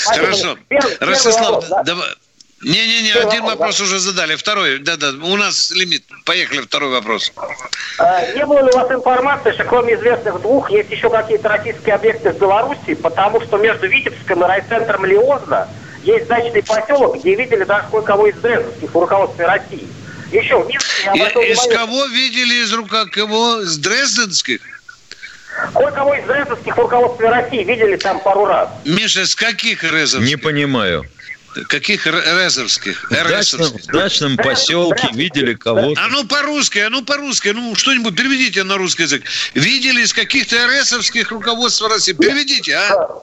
Хорошо. 0.05 0.57
Ростислав, 0.99 1.65
давай. 1.85 2.09
Не-не-не, 2.63 3.13
один 3.13 3.43
вопрос 3.45 3.81
уже 3.81 3.99
задали. 3.99 4.35
Второй, 4.35 4.77
да-да, 4.79 5.13
у 5.23 5.35
нас 5.35 5.71
лимит. 5.71 6.03
Поехали, 6.25 6.59
второй 6.61 6.91
вопрос. 6.91 7.31
Не 8.35 8.45
было 8.45 8.59
ли 8.59 8.71
у 8.71 8.77
вас 8.77 8.91
информации, 8.91 9.51
что 9.51 9.63
кроме 9.63 9.95
известных 9.95 10.41
двух, 10.41 10.69
есть 10.69 10.91
еще 10.91 11.09
какие-то 11.09 11.49
российские 11.49 11.95
объекты 11.95 12.31
в 12.31 12.37
Беларуси, 12.37 12.93
потому 12.93 13.41
что 13.41 13.57
между 13.57 13.87
Витебском 13.87 14.43
и 14.43 14.47
райцентром 14.47 15.05
Лиозна 15.05 15.69
есть 16.03 16.27
дачный 16.27 16.63
поселок, 16.63 17.19
где 17.19 17.35
видели 17.35 17.63
даже 17.63 17.85
кое-кого 17.91 18.27
из 18.27 18.35
Дрезденских 18.35 18.89
в 18.93 18.99
руководстве 18.99 19.45
России. 19.45 19.87
Еще 20.31 20.61
в 20.61 20.67
Минске 20.67 21.03
я 21.05 21.11
обратил 21.11 21.41
Из 21.41 21.75
кого 21.75 22.05
видели 22.05 22.63
из 22.63 22.73
рука 22.73 23.05
кого? 23.05 23.61
Из 23.61 23.77
Дрезденских? 23.77 24.61
Кое-кого 25.73 26.15
из 26.15 26.25
Дрезденских 26.25 26.75
в 26.75 26.79
руководстве 26.79 27.29
России 27.29 27.63
видели 27.63 27.97
там 27.97 28.19
пару 28.21 28.45
раз. 28.45 28.69
Миша, 28.85 29.25
с 29.25 29.35
каких 29.35 29.83
Резовских? 29.83 30.29
Не 30.29 30.37
понимаю. 30.37 31.05
Каких 31.67 32.07
резовских? 32.07 33.11
В 33.11 33.27
дачном, 33.27 33.67
в 33.67 33.85
дачном 33.87 34.37
поселке 34.37 35.09
видели 35.11 35.53
кого-то. 35.53 36.01
А 36.01 36.07
ну 36.07 36.25
по-русски, 36.25 36.79
а 36.79 36.89
ну 36.89 37.03
по-русски, 37.03 37.49
ну 37.49 37.75
что-нибудь 37.75 38.15
переведите 38.15 38.63
на 38.63 38.77
русский 38.77 39.03
язык. 39.03 39.23
Видели 39.53 40.03
из 40.03 40.13
каких-то 40.13 40.55
РСовских 40.67 41.29
руководств 41.31 41.85
России? 41.85 42.13
Переведите, 42.13 42.75
а? 42.75 43.21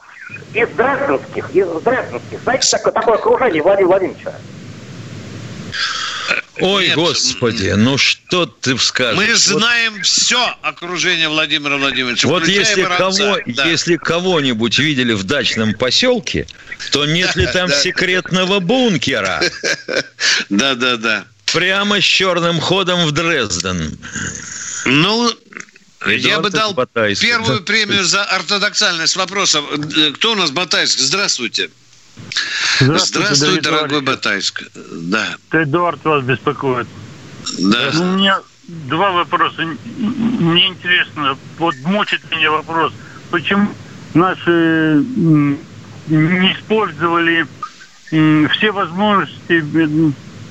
Из 0.55 0.69
Дрезденских, 0.69 1.51
из 1.55 1.67
Дрезденских. 1.83 2.41
Знаете, 2.43 2.69
такое, 2.71 2.93
такое 2.93 3.15
окружение 3.17 3.63
Владимира 3.63 3.89
Владимировича? 3.89 4.33
Ой, 6.61 6.87
Нет. 6.89 6.97
господи, 6.97 7.69
ну 7.77 7.97
что 7.99 8.45
ты 8.47 8.77
скажешь? 8.79 9.17
Мы 9.17 9.27
Вот- 9.29 9.39
знаем 9.39 10.03
все 10.03 10.55
окружение 10.63 11.29
Владимира 11.29 11.77
Владимировича. 11.77 12.27
Вот 12.29 12.49
если, 12.49 12.83
кого, 12.83 13.39
Да. 13.47 13.65
если 13.65 13.97
кого-нибудь 13.97 14.77
видели 14.79 15.13
в 15.13 15.23
дачном 15.23 15.75
поселке, 15.75 16.47
то 16.91 17.07
нет 17.07 17.37
ли 17.37 17.47
там 17.47 17.69
Да. 17.69 17.81
секретного 17.81 18.59
бункера? 18.59 19.41
Да, 20.51 20.75
да, 20.75 20.97
да. 20.97 21.25
Прямо 21.53 22.01
с 22.01 22.05
черным 22.05 22.61
ходом 22.61 23.07
в 23.07 23.13
Дрезден. 23.13 23.97
Ну, 24.85 25.31
я 26.07 26.41
бы 26.41 26.51
дал 26.51 26.75
Батайский, 26.75 27.29
первую 27.29 27.63
премию 27.63 28.05
за 28.05 28.23
ортодоксальность 28.25 29.17
вопросов. 29.17 29.65
Э, 29.97 30.13
Кто 30.13 30.33
у 30.33 30.35
нас 30.35 30.51
Батайск? 30.51 30.99
Здравствуйте. 30.99 31.71
Здравствуйте, 32.81 33.35
Здравствуй, 33.35 33.61
дорогой. 33.61 34.01
Батайск. 34.03 34.63
Да, 34.93 35.37
Эдуард 35.53 36.05
вас 36.05 36.25
беспокоит. 36.25 36.87
да. 37.59 37.91
У 37.99 38.05
меня 38.17 38.41
два 38.69 39.13
вопроса. 39.13 39.63
Мне 39.97 40.69
интересно, 40.69 41.37
вот 41.59 41.75
мучит 41.85 42.21
меня 42.31 42.51
вопрос, 42.51 42.93
почему 43.31 43.73
наши 44.15 45.05
не 46.09 46.53
использовали 46.55 47.47
все 48.11 48.71
возможности 48.73 49.65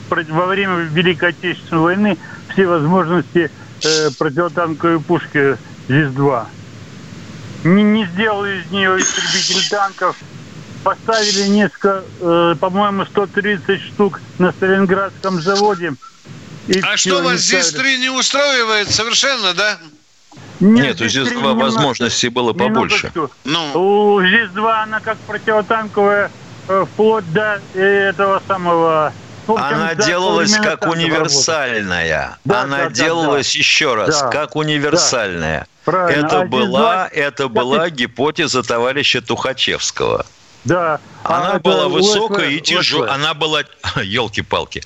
во 0.10 0.46
время 0.46 0.78
Великой 0.94 1.30
Отечественной 1.30 1.82
войны, 1.82 2.18
все 2.54 2.66
возможности 2.68 3.52
э, 3.84 4.10
противотанковой 4.18 5.00
пушки 5.00 5.58
ЗИС-2. 5.88 6.46
Не, 7.66 7.84
не 7.84 8.06
сделали 8.08 8.62
из 8.62 8.72
нее 8.72 8.98
истребитель 9.00 9.70
танков, 9.70 10.16
поставили 10.84 11.48
несколько, 11.48 12.04
э, 12.22 12.56
по-моему, 12.60 13.06
130 13.06 13.82
штук 13.82 14.22
на 14.38 14.52
Сталинградском 14.52 15.42
заводе. 15.42 15.94
И 16.68 16.80
А 16.82 16.98
что 16.98 17.22
вас 17.24 17.42
здесь 17.42 17.68
ставили. 17.68 17.96
три 17.96 18.00
не 18.00 18.10
устраивает 18.10 18.90
совершенно, 18.90 19.54
да? 19.54 19.78
Нет, 20.60 20.98
три 20.98 21.10
два 21.10 21.24
немножко. 21.24 21.56
возможности 21.56 22.28
было 22.28 22.54
побольше. 22.54 23.12
Минуточку. 23.16 23.32
Ну, 23.46 24.16
У 24.16 24.22
ЗИС-2 24.22 24.84
она 24.84 25.00
как 25.00 25.18
противотанковая 25.20 26.32
э, 26.68 26.86
вплоть 26.92 27.32
до 27.32 27.62
э, 27.74 27.82
этого 28.10 28.42
самого... 28.48 29.14
общем, 29.52 29.66
Она 29.66 29.96
делалась 29.96 30.56
как 30.56 30.86
универсальная. 30.88 32.38
Да, 32.46 32.62
Она 32.62 32.78
да, 32.78 32.84
да, 32.86 32.90
делалась 32.90 33.54
да. 33.54 33.60
еще 33.60 33.96
раз, 33.96 34.22
Да, 34.22 34.28
как 34.30 34.56
универсальная. 34.56 35.68
Правильно. 35.86 36.26
Это 36.26 36.42
А 36.42 36.46
была, 36.46 37.08
ЗИС-2 37.08 37.10
это 37.14 37.48
была 37.48 37.90
гипотеза 37.90 38.64
товарища 38.64 39.22
Тухачевского. 39.22 40.26
Да. 40.66 41.00
Она 41.24 41.54
А 41.54 41.60
была 41.60 41.88
высокая 41.88 42.50
и 42.50 42.60
тяжелая. 42.60 43.12
Она 43.14 43.34
была... 43.34 43.64
Елки-палки. 44.04 44.84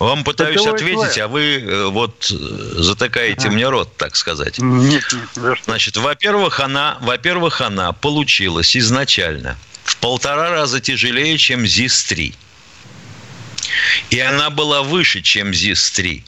Вам 0.00 0.24
пытаюсь 0.24 0.62
Это 0.62 0.74
ответить, 0.76 1.18
а 1.18 1.28
вы 1.28 1.60
э, 1.60 1.84
вот 1.88 2.32
э, 2.32 2.34
затыкаете 2.34 3.48
Ага. 3.48 3.50
мне 3.50 3.68
рот, 3.68 3.96
так 3.98 4.16
сказать. 4.16 4.58
Нет, 4.58 5.04
нет. 5.36 5.58
Значит, 5.66 5.98
во-первых, 5.98 6.58
она, 6.60 6.96
во-первых, 7.02 7.60
она 7.60 7.92
получилась 7.92 8.74
изначально 8.78 9.58
в 9.84 9.98
полтора 9.98 10.50
раза 10.50 10.80
тяжелее, 10.80 11.36
чем 11.36 11.64
ЗИС-3. 11.64 12.34
И 14.10 14.18
она 14.18 14.50
была 14.50 14.82
выше, 14.82 15.22
чем 15.22 15.52
ЗИС-3. 15.52 16.22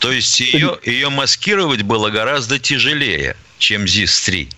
То 0.00 0.10
есть 0.10 0.40
ее, 0.40 0.78
ее 0.84 1.08
маскировать 1.08 1.82
было 1.82 2.10
гораздо 2.10 2.58
тяжелее, 2.58 3.36
чем 3.58 3.86
ЗИС-3. 3.86 4.52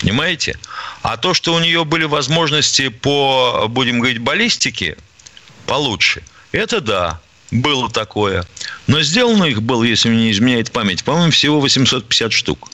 Понимаете? 0.00 0.58
А 1.02 1.16
то, 1.16 1.34
что 1.34 1.54
у 1.54 1.60
нее 1.60 1.84
были 1.84 2.04
возможности 2.04 2.88
по, 2.88 3.66
будем 3.68 3.98
говорить, 3.98 4.18
баллистике 4.18 4.96
получше, 5.66 6.22
это 6.52 6.80
да, 6.80 7.20
было 7.50 7.90
такое. 7.90 8.46
Но 8.86 9.02
сделано 9.02 9.44
их 9.44 9.62
было, 9.62 9.82
если 9.82 10.08
мне 10.08 10.24
не 10.24 10.30
изменяет 10.32 10.72
память, 10.72 11.04
по-моему, 11.04 11.30
всего 11.30 11.60
850 11.60 12.32
штук. 12.32 12.70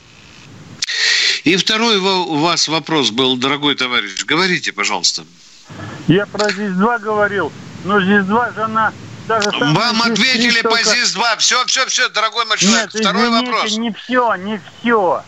и 1.44 1.56
второй 1.56 1.98
у 1.98 2.36
вас 2.36 2.68
вопрос 2.68 3.10
был, 3.10 3.36
дорогой 3.36 3.74
товарищ. 3.74 4.24
Говорите, 4.24 4.72
пожалуйста. 4.72 5.24
Я 6.08 6.26
про 6.26 6.48
ЗИС-2 6.50 6.98
говорил, 7.00 7.52
но 7.84 8.00
ЗИС-2 8.00 8.54
же 8.54 8.62
она 8.62 8.92
даже... 9.28 9.50
Вам 9.50 9.96
ЗИС-3 10.02 10.12
ответили 10.12 10.60
по 10.62 10.70
только- 10.70 10.90
ЗИС-2. 10.90 11.36
Все, 11.38 11.64
все, 11.66 11.86
все, 11.86 12.08
дорогой 12.08 12.44
мой 12.46 12.58
человек. 12.58 12.92
Нет, 12.94 13.02
Второй 13.02 13.28
извините, 13.28 13.50
вопрос. 13.52 13.76
не 13.78 13.92
все, 13.92 14.34
не 14.36 14.60
все. 14.80 15.22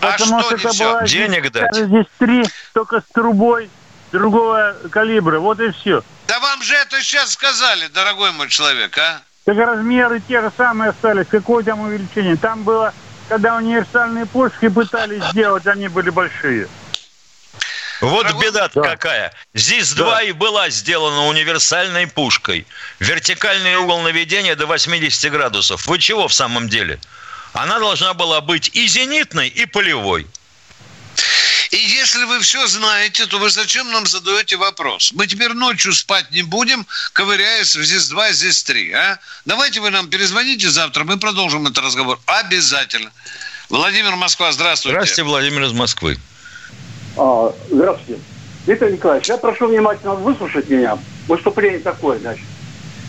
А 0.00 0.12
Потому 0.12 0.40
что 0.42 0.58
что 0.58 0.68
не 0.70 0.78
была 0.78 1.02
Денег 1.02 1.50
дать? 1.52 1.74
здесь 1.74 2.06
три, 2.18 2.44
только 2.72 3.00
с 3.00 3.04
трубой 3.12 3.68
другого 4.12 4.76
калибра. 4.90 5.38
Вот 5.40 5.60
и 5.60 5.70
все. 5.72 6.02
Да 6.26 6.38
вам 6.40 6.62
же 6.62 6.74
это 6.74 7.00
сейчас 7.02 7.32
сказали, 7.32 7.88
дорогой 7.88 8.32
мой 8.32 8.48
человек, 8.48 8.96
а? 8.98 9.20
Так 9.44 9.56
размеры 9.56 10.20
те 10.20 10.40
же 10.40 10.52
самые 10.56 10.90
остались. 10.90 11.26
Какое 11.28 11.64
там 11.64 11.80
увеличение? 11.80 12.36
Там 12.36 12.62
было, 12.64 12.92
когда 13.28 13.56
универсальные 13.56 14.26
пушки 14.26 14.68
пытались 14.68 15.24
сделать, 15.30 15.66
они 15.66 15.88
были 15.88 16.10
большие. 16.10 16.68
Вот 18.00 18.32
беда 18.34 18.68
какая. 18.68 19.32
ЗИС-2 19.54 20.28
и 20.28 20.32
была 20.32 20.70
сделана 20.70 21.26
универсальной 21.26 22.06
пушкой. 22.06 22.66
Вертикальный 23.00 23.76
угол 23.76 24.00
наведения 24.02 24.54
до 24.54 24.66
80 24.66 25.32
градусов. 25.32 25.86
Вы 25.86 25.98
чего 25.98 26.28
в 26.28 26.34
самом 26.34 26.68
деле? 26.68 27.00
Она 27.52 27.78
должна 27.78 28.14
была 28.14 28.40
быть 28.40 28.70
и 28.72 28.86
зенитной, 28.86 29.48
и 29.48 29.66
полевой. 29.66 30.26
И 31.70 31.76
если 31.76 32.24
вы 32.24 32.40
все 32.40 32.66
знаете, 32.66 33.26
то 33.26 33.38
вы 33.38 33.50
зачем 33.50 33.90
нам 33.90 34.06
задаете 34.06 34.56
вопрос? 34.56 35.12
Мы 35.12 35.26
теперь 35.26 35.52
ночью 35.52 35.92
спать 35.92 36.30
не 36.30 36.42
будем, 36.42 36.86
ковыряясь 37.12 37.76
в 37.76 37.82
ЗИС-2, 37.82 38.32
ЗИС-3, 38.32 38.92
а? 38.94 39.18
Давайте 39.44 39.80
вы 39.80 39.90
нам 39.90 40.08
перезвоните 40.08 40.70
завтра, 40.70 41.04
мы 41.04 41.18
продолжим 41.18 41.66
этот 41.66 41.84
разговор. 41.84 42.18
Обязательно. 42.26 43.12
Владимир 43.68 44.16
Москва, 44.16 44.50
здравствуйте. 44.52 44.94
Здравствуйте, 44.94 45.24
Владимир 45.24 45.64
из 45.64 45.72
Москвы. 45.72 46.18
А, 47.18 47.52
здравствуйте. 47.68 48.20
Виктор 48.64 48.92
Николаевич, 48.92 49.28
я 49.28 49.38
прошу 49.38 49.66
внимательно 49.66 50.14
выслушать 50.14 50.68
меня. 50.68 50.98
Выступление 51.26 51.80
такое, 51.80 52.18
значит. 52.20 52.44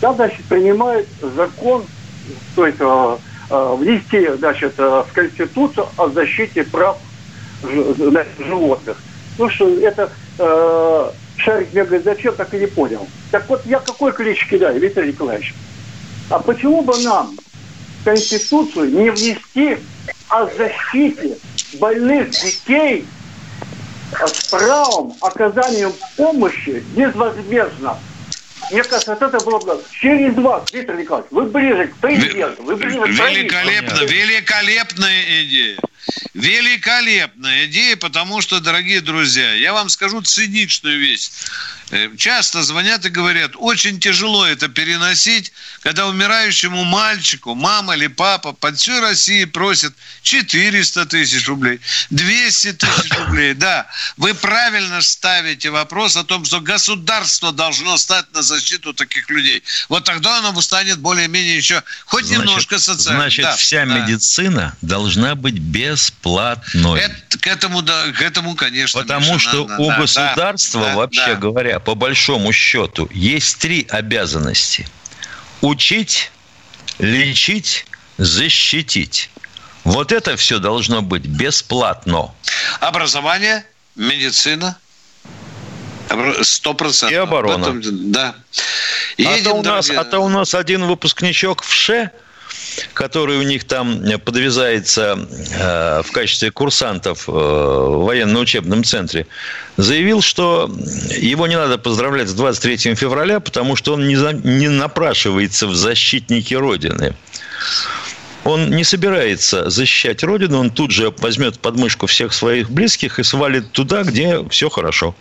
Там, 0.00 0.16
значит, 0.16 0.44
принимают 0.46 1.06
закон, 1.36 1.84
то 2.56 2.66
есть 2.66 2.78
э, 2.80 3.16
э, 3.50 3.74
внести, 3.78 4.26
значит, 4.38 4.76
в 4.76 5.06
Конституцию 5.12 5.86
о 5.96 6.08
защите 6.08 6.64
прав 6.64 6.98
животных. 7.62 8.96
Ну 9.38 9.48
что, 9.48 9.68
это 9.78 10.10
э, 10.38 11.10
шарик 11.36 11.72
мне 11.72 11.84
говорит, 11.84 12.04
зачем, 12.04 12.34
так 12.34 12.52
и 12.52 12.58
не 12.58 12.66
понял. 12.66 13.06
Так 13.30 13.48
вот, 13.48 13.64
я 13.64 13.78
какой 13.78 14.12
клич 14.12 14.44
кидаю, 14.48 14.80
Виктор 14.80 15.06
Николаевич? 15.06 15.54
А 16.30 16.40
почему 16.40 16.82
бы 16.82 16.98
нам 17.04 17.36
в 18.00 18.04
Конституцию 18.04 18.90
не 18.90 19.10
внести 19.10 19.76
о 20.28 20.46
защите 20.46 21.36
больных 21.74 22.30
детей 22.30 23.06
правом 24.50 25.14
оказания 25.20 25.90
помощи 26.16 26.82
безвозмездно. 26.96 27.98
Мне 28.70 28.84
кажется, 28.84 29.16
вот 29.18 29.22
это 29.22 29.44
было 29.44 29.58
бы 29.58 29.82
через 29.90 30.34
вас, 30.36 30.72
Виктор 30.72 30.96
Николаевич. 30.96 31.30
Вы 31.32 31.44
ближе 31.44 31.88
к 31.88 31.96
президенту, 31.96 32.62
вы 32.62 32.76
ближе 32.76 33.00
к 33.00 33.06
Великолепно, 33.06 34.04
великолепная 34.04 35.22
идея. 35.42 35.76
Великолепная 36.34 37.66
идея, 37.66 37.96
потому 37.96 38.40
что, 38.40 38.60
дорогие 38.60 39.00
друзья, 39.00 39.54
я 39.54 39.72
вам 39.72 39.88
скажу 39.88 40.20
циничную 40.22 40.98
вещь. 40.98 41.30
Э, 41.90 42.08
Часто 42.16 42.62
звонят 42.62 43.04
и 43.04 43.08
говорят, 43.08 43.52
очень 43.56 43.98
тяжело 43.98 44.46
это 44.46 44.68
переносить, 44.68 45.52
когда 45.82 46.06
умирающему 46.06 46.84
мальчику 46.84 47.54
мама 47.54 47.96
или 47.96 48.06
папа 48.06 48.52
под 48.52 48.78
всей 48.78 49.00
России 49.00 49.44
просят 49.44 49.92
400 50.22 51.06
тысяч 51.06 51.48
рублей, 51.48 51.80
200 52.10 52.72
тысяч 52.74 53.10
рублей. 53.18 53.54
Да, 53.54 53.86
вы 54.16 54.34
правильно 54.34 55.00
ставите 55.02 55.70
вопрос 55.70 56.16
о 56.16 56.22
том, 56.24 56.44
что 56.44 56.60
государство 56.60 57.50
должно 57.52 57.96
стать 57.98 58.32
на 58.32 58.42
защиту 58.42 58.94
таких 58.94 59.28
людей. 59.30 59.62
Вот 59.88 60.04
тогда 60.04 60.38
оно 60.38 60.60
станет 60.60 60.98
более-менее 60.98 61.56
еще 61.56 61.82
хоть 62.06 62.26
Значит, 62.26 62.44
немножко 62.44 62.78
социальным. 62.78 63.22
Значит, 63.22 63.44
Да, 63.44 63.56
вся 63.56 63.84
да. 63.84 63.98
медицина 63.98 64.76
должна 64.80 65.34
быть 65.34 65.58
бесплатной. 65.90 67.00
Это- 67.00 67.38
к 67.38 67.46
этому, 67.46 67.82
да, 67.82 68.10
к 68.12 68.22
этому, 68.22 68.54
конечно. 68.54 69.00
Потому 69.00 69.34
Миша, 69.34 69.48
что 69.50 69.66
надо, 69.66 69.82
у 69.82 69.88
да, 69.88 69.96
государства, 69.98 70.84
да, 70.86 70.94
вообще 70.96 71.26
да. 71.26 71.34
говоря, 71.36 71.80
по 71.80 71.94
большому 71.94 72.52
счету, 72.52 73.08
есть 73.12 73.58
три 73.58 73.86
обязанности. 73.90 74.88
Учить, 75.60 76.30
лечить, 76.98 77.86
защитить. 78.18 79.30
Вот 79.84 80.12
это 80.12 80.36
все 80.36 80.58
должно 80.58 81.02
быть 81.02 81.26
бесплатно. 81.26 82.32
Образование, 82.80 83.64
медицина. 83.96 84.76
Сто 86.42 86.74
процентов. 86.74 87.12
И 87.12 87.14
оборона. 87.16 87.80
Да. 87.82 88.34
а, 88.34 89.22
Едем, 89.22 89.44
то 89.44 89.54
у 89.54 89.62
нас, 89.62 89.86
дорогие. 89.86 90.00
а 90.00 90.04
то 90.10 90.18
у 90.20 90.28
нас 90.28 90.54
один 90.54 90.84
выпускничок 90.84 91.62
в 91.62 91.72
ШЕ 91.72 92.10
который 92.92 93.38
у 93.38 93.42
них 93.42 93.64
там 93.64 94.02
подвязается 94.24 95.18
э, 95.58 96.02
в 96.04 96.12
качестве 96.12 96.50
курсантов 96.50 97.28
э, 97.28 97.32
в 97.32 98.04
военно-учебном 98.04 98.84
центре, 98.84 99.26
заявил, 99.76 100.20
что 100.22 100.70
его 101.16 101.46
не 101.46 101.56
надо 101.56 101.78
поздравлять 101.78 102.28
с 102.28 102.34
23 102.34 102.94
февраля, 102.94 103.40
потому 103.40 103.76
что 103.76 103.94
он 103.94 104.06
не, 104.06 104.16
не 104.46 104.68
напрашивается 104.68 105.66
в 105.66 105.74
защитники 105.74 106.54
Родины. 106.54 107.14
Он 108.44 108.70
не 108.70 108.84
собирается 108.84 109.68
защищать 109.68 110.22
Родину, 110.22 110.60
он 110.60 110.70
тут 110.70 110.90
же 110.90 111.12
возьмет 111.18 111.58
подмышку 111.60 112.06
всех 112.06 112.32
своих 112.32 112.70
близких 112.70 113.18
и 113.18 113.22
свалит 113.22 113.70
туда, 113.72 114.02
где 114.02 114.48
все 114.48 114.70
хорошо. 114.70 115.14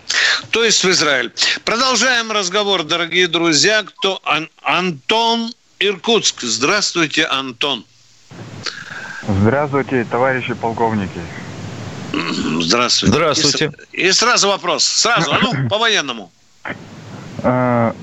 То 0.52 0.64
есть 0.64 0.84
в 0.84 0.90
Израиль. 0.90 1.32
Продолжаем 1.66 2.32
разговор, 2.32 2.84
дорогие 2.84 3.28
друзья. 3.28 3.84
Кто? 3.84 4.22
Ан- 4.24 4.50
Антон 4.62 5.52
Иркутск. 5.80 6.42
Здравствуйте, 6.42 7.26
Антон. 7.26 7.86
Здравствуйте, 9.28 10.06
товарищи 10.10 10.54
полковники. 10.54 11.22
Здравствуйте. 12.12 13.14
Здравствуйте. 13.16 13.72
И, 13.94 14.08
и 14.08 14.12
сразу 14.12 14.50
вопрос. 14.50 14.84
Сразу, 14.84 15.32
а 15.32 15.40
ну, 15.42 15.68
по-военному. 15.70 16.32
Э, 17.44 17.94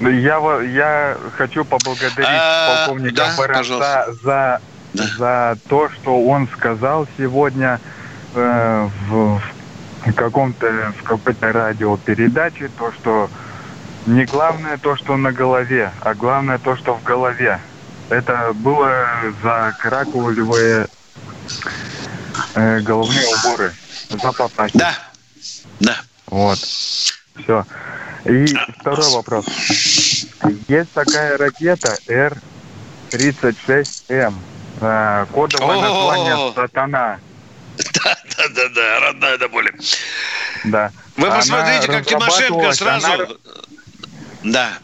Я, 0.00 0.62
я 0.62 1.16
хочу 1.36 1.64
поблагодарить 1.64 2.26
А, 2.28 2.86
полковника 2.86 3.14
да, 3.14 3.34
пожалуйста. 3.36 4.14
за, 4.22 4.60
за 4.94 5.58
то, 5.68 5.90
что 5.90 6.24
он 6.24 6.48
сказал 6.56 7.06
сегодня 7.16 7.80
э, 8.34 8.88
в, 9.08 9.40
в 10.06 10.12
каком-то 10.14 10.92
в 10.98 11.02
какой-то 11.04 11.52
радиопередаче, 11.52 12.68
то, 12.78 12.92
что 12.92 13.30
не 14.06 14.24
главное 14.26 14.78
то, 14.78 14.96
что 14.96 15.16
на 15.16 15.32
голове, 15.32 15.92
а 16.00 16.14
главное 16.14 16.58
то, 16.58 16.76
что 16.76 16.94
в 16.96 17.02
голове. 17.02 17.60
Это 18.08 18.52
было 18.54 18.90
за 19.42 19.74
каракулевые 19.78 20.86
э, 22.54 22.78
головные 22.80 23.26
уборы. 23.36 23.74
За 24.10 24.32
папахи. 24.32 24.76
Да. 24.78 24.94
Да. 25.80 25.96
Вот. 26.26 26.58
Все. 26.58 27.64
И 28.24 28.46
второй 28.80 29.08
вопрос. 29.10 29.46
Есть 30.68 30.92
такая 30.92 31.36
ракета 31.38 31.96
Р-36М. 32.08 34.34
э, 34.80 35.26
Кодовое 35.32 35.76
О-о-о. 35.76 35.82
название 35.82 36.52
«Сатана». 36.54 37.18
Да-да-да, 38.04 39.00
родная 39.00 39.38
до 39.38 39.48
боли. 39.48 39.72
Да. 40.64 40.90
Вы 41.16 41.30
посмотрите, 41.30 41.86
как 41.86 42.04
Тимошенко 42.06 42.72
сразу... 42.74 43.06
она- 43.12 43.26
Да. 44.44 44.78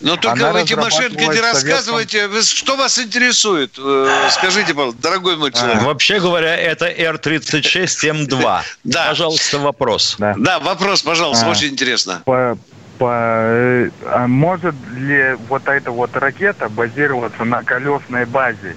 Но 0.00 0.16
только 0.16 0.48
Она 0.48 0.52
вы, 0.52 0.64
Тимошенко, 0.64 1.26
не 1.26 1.40
рассказывайте, 1.40 2.28
вы- 2.28 2.42
что 2.42 2.76
вас 2.76 2.98
интересует? 2.98 3.78
Э, 3.78 4.28
Скажите, 4.30 4.74
пожалуйста, 4.74 5.02
дорогой 5.02 5.36
мой 5.36 5.52
человек. 5.52 5.82
Вообще 5.82 6.18
говоря, 6.18 6.56
это 6.56 6.86
Р-36М2. 6.86 8.62
Да. 8.84 9.08
Пожалуйста, 9.08 9.58
вопрос. 9.58 10.16
Да, 10.18 10.58
вопрос, 10.60 11.02
пожалуйста, 11.02 11.46
А. 11.46 11.50
очень 11.50 11.68
интересно. 11.68 12.22
По, 12.24 12.58
по, 12.98 13.12
э, 13.12 13.90
а 14.06 14.26
может 14.26 14.74
ли 14.94 15.34
вот 15.48 15.68
эта 15.68 15.90
вот 15.90 16.16
ракета 16.16 16.68
базироваться 16.68 17.44
на 17.44 17.62
колесной 17.62 18.24
базе? 18.24 18.76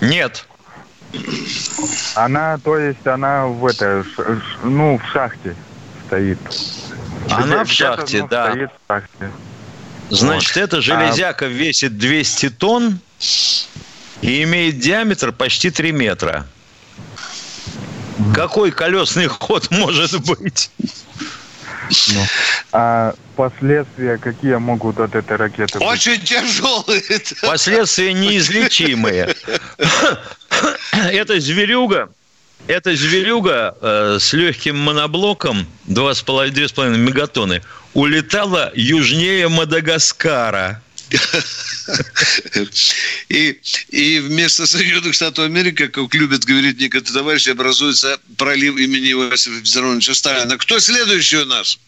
Нет. 0.00 0.46
Она, 2.14 2.58
то 2.58 2.78
есть, 2.78 3.06
она 3.06 3.46
в 3.46 3.66
это, 3.66 4.04
ну, 4.62 4.98
в 4.98 5.12
шахте 5.12 5.54
стоит. 6.06 6.38
Она 7.30 7.64
в 7.64 7.70
шахте, 7.70 8.26
да. 8.28 8.50
Стоит 8.50 8.70
в 8.70 8.92
шахте. 8.92 9.30
Значит, 10.10 10.56
Вот. 10.56 10.62
эта 10.62 10.80
железяка 10.80 11.46
весит 11.46 11.96
200 11.96 12.50
тонн 12.50 12.98
и 14.20 14.42
имеет 14.42 14.78
диаметр 14.78 15.32
почти 15.32 15.70
3 15.70 15.92
метра. 15.92 16.46
Какой 18.34 18.70
колесный 18.70 19.26
ход 19.26 19.70
может 19.70 20.20
быть? 20.26 20.70
Ну, 22.08 22.24
а 22.72 23.14
последствия 23.36 24.16
какие 24.18 24.54
могут 24.56 25.00
от 25.00 25.14
этой 25.14 25.36
ракеты 25.36 25.78
быть? 25.78 25.88
Очень 25.88 26.20
тяжелый. 26.20 27.02
Последствия 27.42 28.12
неизлечимые. 28.12 29.34
Эта 30.92 31.40
зверюга, 31.40 32.08
эта 32.68 32.94
зверюга 32.96 33.76
э, 33.80 34.18
с 34.20 34.32
легким 34.32 34.76
моноблоком 34.78 35.66
2,5 35.88 36.50
2,5 36.50 36.96
мегатонны 36.96 37.62
улетала 37.94 38.72
южнее 38.74 39.48
Мадагаскара. 39.48 40.82
И, 43.28 43.58
и 43.90 44.18
вместо 44.20 44.66
Соединенных 44.66 45.12
Штатов 45.14 45.44
Америки, 45.44 45.86
как 45.88 46.14
любят 46.14 46.44
говорить 46.44 46.80
некоторые 46.80 47.12
товарищи, 47.14 47.50
образуется 47.50 48.18
пролив 48.38 48.76
имени 48.78 49.10
Иосифа 49.12 49.56
Виссарионовича 49.60 50.14
Сталина. 50.14 50.56
Кто 50.56 50.80
следующий 50.80 51.38
у 51.38 51.44
нас? 51.44 51.78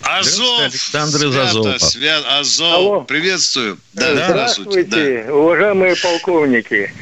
Азов. 0.00 0.60
Александр 0.62 1.16
из 1.26 1.32
Свято, 1.32 1.48
Азова. 1.50 1.76
свя- 1.76 2.38
Азов. 2.38 2.74
Алло. 2.74 3.00
Приветствую. 3.02 3.78
Да, 3.92 4.12
Здравствуйте, 4.14 5.26
уважаемые 5.30 5.96
полковники. 5.96 6.92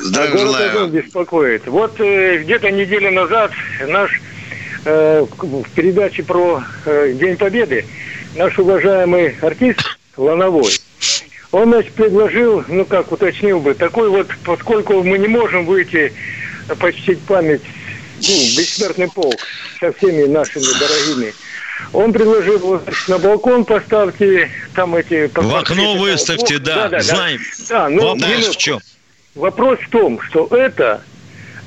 Здравия 0.00 0.28
А 0.28 0.32
город 0.32 0.46
желаю. 0.46 0.70
Азов 0.70 0.90
беспокоит. 0.90 1.66
Вот 1.66 2.00
э, 2.00 2.38
где-то 2.38 2.70
неделю 2.70 3.10
назад 3.10 3.52
наш 3.86 4.20
э, 4.84 5.26
в 5.30 5.70
передаче 5.74 6.22
про 6.22 6.62
э, 6.86 7.12
День 7.14 7.36
Победы 7.36 7.84
наш 8.36 8.58
уважаемый 8.58 9.36
артист 9.40 9.80
Лановой, 10.16 10.72
он, 11.52 11.70
значит, 11.70 11.92
предложил, 11.92 12.64
ну 12.68 12.84
как, 12.84 13.10
уточнил 13.10 13.60
бы, 13.60 13.74
такой 13.74 14.08
вот, 14.08 14.28
поскольку 14.44 15.02
мы 15.02 15.18
не 15.18 15.28
можем 15.28 15.66
выйти 15.66 16.12
э, 16.68 16.74
почтить 16.76 17.20
память, 17.20 17.62
ну, 18.16 18.28
бессмертный 18.56 19.08
полк 19.08 19.40
со 19.80 19.92
всеми 19.92 20.24
нашими 20.26 20.64
дорогими, 20.78 21.34
он 21.92 22.12
предложил, 22.12 22.58
вот, 22.58 22.84
значит, 22.84 23.08
на 23.08 23.18
балкон 23.18 23.64
поставьте 23.64 24.50
там 24.74 24.94
эти... 24.94 25.30
В 25.34 25.54
окно 25.54 25.96
выставьте, 25.96 26.58
да, 26.58 26.88
знаем. 27.00 27.40
Да, 27.68 27.88
ну, 27.88 28.08
Вопрос 28.08 28.30
минутку. 28.30 28.52
в 28.52 28.56
чем? 28.58 28.80
Вопрос 29.34 29.78
в 29.78 29.90
том, 29.90 30.20
что 30.22 30.48
это 30.50 31.02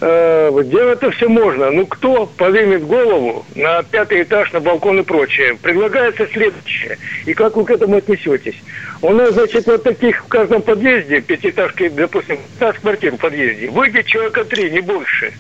э, 0.01 0.63
делать-то 0.65 1.11
все 1.11 1.29
можно. 1.29 1.71
Ну 1.71 1.85
кто 1.85 2.25
поднимет 2.25 2.85
голову 2.85 3.45
на 3.55 3.83
пятый 3.83 4.23
этаж, 4.23 4.51
на 4.51 4.59
балкон 4.59 4.99
и 4.99 5.03
прочее? 5.03 5.57
Предлагается 5.61 6.27
следующее. 6.27 6.97
И 7.25 7.33
как 7.33 7.55
вы 7.55 7.63
к 7.63 7.71
этому 7.71 7.97
отнесетесь? 7.97 8.61
У 9.01 9.13
нас, 9.13 9.33
значит, 9.33 9.65
вот 9.65 9.83
таких 9.83 10.25
в 10.25 10.27
каждом 10.27 10.61
подъезде, 10.61 11.21
пятиэтажки, 11.21 11.87
допустим, 11.87 12.37
15 12.59 12.81
квартир 12.81 13.13
в 13.13 13.17
подъезде, 13.17 13.69
выйдет 13.69 14.07
человека 14.07 14.43
три, 14.43 14.69
не 14.69 14.81
больше. 14.81 15.33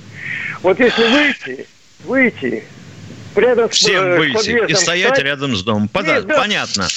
Вот 0.61 0.79
если 0.79 1.03
выйти, 1.03 1.65
выйти, 2.05 2.63
рядом 3.37 3.65
э, 3.65 3.69
Всем 3.69 4.13
с 4.13 4.17
выйти 4.17 4.71
и 4.71 4.75
стоять 4.75 5.17
рядом 5.19 5.55
с 5.55 5.63
домом. 5.63 5.87
Пода- 5.87 6.15
Нет, 6.15 6.27
да. 6.27 6.37
Понятно. 6.39 6.87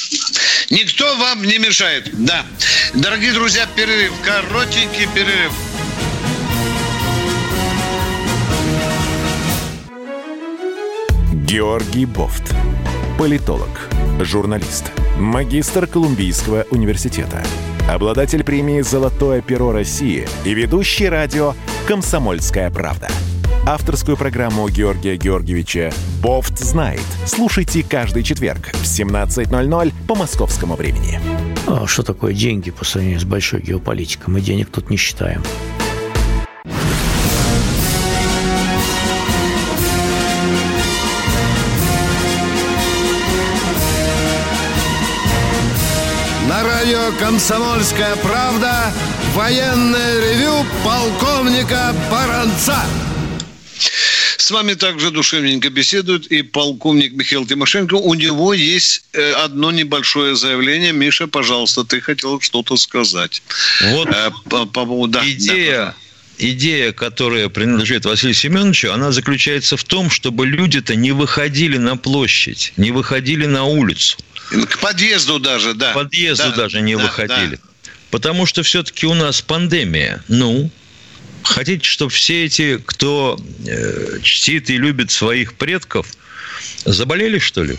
Никто 0.70 1.16
вам 1.16 1.42
не 1.42 1.58
мешает. 1.58 2.08
Да. 2.12 2.44
Дорогие 2.94 3.32
друзья, 3.32 3.66
перерыв. 3.76 4.12
Коротенький 4.24 5.06
перерыв. 5.14 5.52
Георгий 11.32 12.06
Бофт. 12.06 12.54
Политолог, 13.18 13.68
журналист, 14.20 14.92
магистр 15.18 15.86
Колумбийского 15.86 16.66
университета, 16.70 17.42
обладатель 17.90 18.44
премии 18.44 18.80
«Золотое 18.82 19.40
перо 19.40 19.72
России» 19.72 20.28
и 20.44 20.52
ведущий 20.54 21.08
радио 21.08 21.54
«Комсомольская 21.88 22.70
правда». 22.70 23.08
Авторскую 23.68 24.16
программу 24.16 24.68
Георгия 24.68 25.16
Георгиевича 25.16 25.92
«Бофт 26.22 26.56
знает». 26.60 27.02
Слушайте 27.26 27.82
каждый 27.82 28.22
четверг 28.22 28.68
в 28.72 28.84
17.00 28.84 29.92
по 30.06 30.14
московскому 30.14 30.76
времени. 30.76 31.20
А 31.66 31.84
что 31.88 32.04
такое 32.04 32.32
деньги 32.32 32.70
по 32.70 32.84
сравнению 32.84 33.18
с 33.18 33.24
большой 33.24 33.62
геополитикой? 33.62 34.32
Мы 34.32 34.40
денег 34.40 34.70
тут 34.70 34.88
не 34.88 34.96
считаем. 34.96 35.42
На 46.48 46.62
радио 46.62 47.18
«Комсомольская 47.18 48.14
правда» 48.22 48.92
военное 49.34 50.20
ревю 50.20 50.54
полковника 50.84 51.92
Баранца. 52.12 52.76
С 54.46 54.52
вами 54.52 54.74
также 54.74 55.10
душевненько 55.10 55.70
беседует 55.70 56.28
и 56.28 56.42
полковник 56.42 57.14
Михаил 57.14 57.44
Тимошенко. 57.44 57.94
У 57.94 58.14
него 58.14 58.54
есть 58.54 59.02
э, 59.12 59.32
одно 59.32 59.72
небольшое 59.72 60.36
заявление. 60.36 60.92
Миша, 60.92 61.26
пожалуйста, 61.26 61.82
ты 61.82 62.00
хотел 62.00 62.40
что-то 62.40 62.76
сказать. 62.76 63.42
Вот 63.80 64.08
Э, 64.08 64.30
по, 64.48 64.64
по 64.66 64.84
поводу- 64.84 65.14
да, 65.14 65.28
идея, 65.28 65.96
идея, 66.38 66.92
которая 66.92 67.48
принадлежит 67.48 68.04
Василию 68.04 68.36
Семеновичу, 68.36 68.92
она 68.92 69.10
заключается 69.10 69.76
в 69.76 69.82
том, 69.82 70.10
чтобы 70.10 70.46
люди-то 70.46 70.94
не 70.94 71.10
выходили 71.10 71.78
на 71.78 71.96
площадь, 71.96 72.72
не 72.76 72.92
выходили 72.92 73.46
на 73.46 73.64
улицу. 73.64 74.16
К 74.68 74.78
подъезду 74.78 75.40
даже, 75.40 75.74
да. 75.74 75.90
К 75.90 75.94
подъезду 75.94 76.50
Да, 76.50 76.56
даже 76.56 76.82
не 76.82 76.96
да, 76.96 77.02
выходили. 77.02 77.58
Потому 78.12 78.46
что 78.46 78.62
все-таки 78.62 79.06
у 79.06 79.14
нас 79.14 79.42
пандемия. 79.42 80.22
Ну, 80.28 80.70
хотите, 81.46 81.84
чтобы 81.84 82.10
все 82.10 82.44
эти, 82.44 82.78
кто 82.84 83.38
э, 83.66 84.20
чтит 84.22 84.70
и 84.70 84.76
любит 84.76 85.10
своих 85.10 85.54
предков, 85.54 86.06
заболели, 86.84 87.38
что 87.38 87.62
ли? 87.62 87.78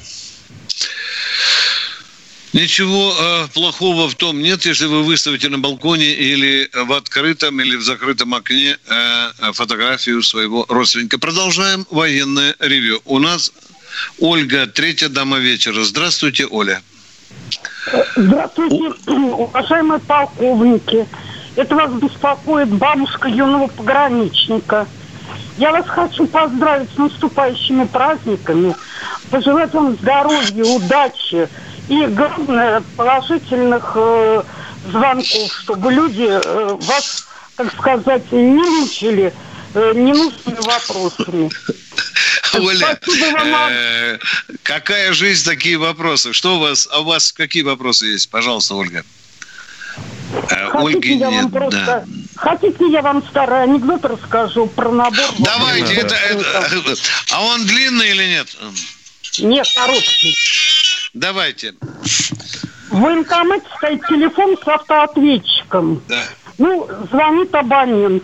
Ничего 2.53 3.13
э, 3.19 3.47
плохого 3.53 4.09
в 4.09 4.15
том 4.15 4.41
нет, 4.41 4.65
если 4.65 4.85
вы 4.85 5.03
выставите 5.03 5.49
на 5.49 5.59
балконе 5.59 6.13
или 6.13 6.69
в 6.73 6.93
открытом, 6.93 7.59
или 7.59 7.75
в 7.75 7.83
закрытом 7.83 8.33
окне 8.33 8.77
э, 8.87 9.51
фотографию 9.53 10.23
своего 10.23 10.65
родственника. 10.69 11.19
Продолжаем 11.19 11.85
военное 11.91 12.55
ревю. 12.59 13.01
У 13.05 13.19
нас 13.19 13.51
Ольга, 14.19 14.65
третья 14.67 15.09
дама 15.09 15.37
вечера. 15.37 15.83
Здравствуйте, 15.83 16.45
Оля. 16.47 16.81
Здравствуйте, 18.15 18.95
уважаемые 19.07 19.99
полковники. 19.99 21.05
Это 21.57 21.75
вас 21.75 21.91
беспокоит 21.93 22.69
бабушка 22.69 23.27
юного 23.27 23.65
пограничника. 23.67 24.87
Я 25.57 25.71
вас 25.71 25.87
хочу 25.87 26.27
поздравить 26.27 26.87
с 26.93 26.97
наступающими 26.97 27.85
праздниками, 27.85 28.75
пожелать 29.31 29.73
вам 29.73 29.97
здоровья, 29.97 30.63
удачи 30.63 31.49
и, 31.89 32.05
главное, 32.05 32.83
положительных 32.95 33.91
э, 33.95 34.43
звонков, 34.91 35.51
чтобы 35.63 35.91
люди 35.91 36.27
э, 36.29 36.77
вас, 36.79 37.27
так 37.55 37.73
сказать, 37.73 38.31
не 38.31 38.61
мучили 38.79 39.33
э, 39.73 39.93
ненужными 39.95 40.61
вопросами. 40.63 41.49
Оля, 42.53 42.99
э, 43.71 44.19
какая 44.61 45.11
жизнь, 45.11 45.43
такие 45.43 45.77
вопросы? 45.77 46.33
Что 46.33 46.57
у 46.57 46.59
вас, 46.59 46.87
а 46.91 46.99
у 46.99 47.05
вас 47.05 47.31
какие 47.31 47.63
вопросы 47.63 48.05
есть? 48.05 48.29
Пожалуйста, 48.29 48.75
Ольга. 48.75 49.03
Э, 50.49 50.69
Хотите, 50.69 50.97
Ольги 50.97 51.13
я 51.17 51.29
нет, 51.29 51.43
вам 51.43 51.51
просто... 51.51 51.85
да. 51.85 52.05
Хотите, 52.35 52.91
я 52.91 53.01
вам 53.01 53.25
старый 53.27 53.63
анекдот 53.63 54.05
расскажу 54.05 54.67
про 54.67 54.91
набор... 54.91 55.25
Давайте, 55.39 55.93
это, 55.95 56.15
это- 56.15 56.95
А 57.31 57.43
он 57.43 57.65
длинный 57.65 58.09
или 58.09 58.25
нет? 58.27 58.47
Нет, 59.39 59.67
короткий. 59.75 60.35
Давайте. 61.13 61.73
В 62.89 62.99
военкомате 62.99 63.65
стоит 63.77 64.01
телефон 64.07 64.57
с 64.63 64.67
автоответчиком. 64.67 66.01
Да. 66.07 66.23
Ну, 66.57 66.87
звонит 67.11 67.53
абонент. 67.53 68.23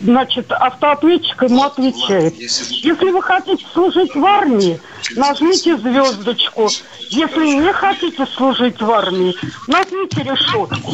Значит, 0.00 0.52
автоответчик 0.52 1.42
ему 1.42 1.62
отвечает. 1.62 2.34
Если 2.38 3.10
вы 3.10 3.22
хотите 3.22 3.64
служить 3.72 4.14
в 4.14 4.24
армии, 4.24 4.78
нажмите 5.14 5.76
звездочку. 5.78 6.68
Если 7.10 7.60
не 7.60 7.72
хотите 7.72 8.26
служить 8.36 8.80
в 8.80 8.90
армии, 8.90 9.34
нажмите 9.66 10.22
решетку. 10.22 10.92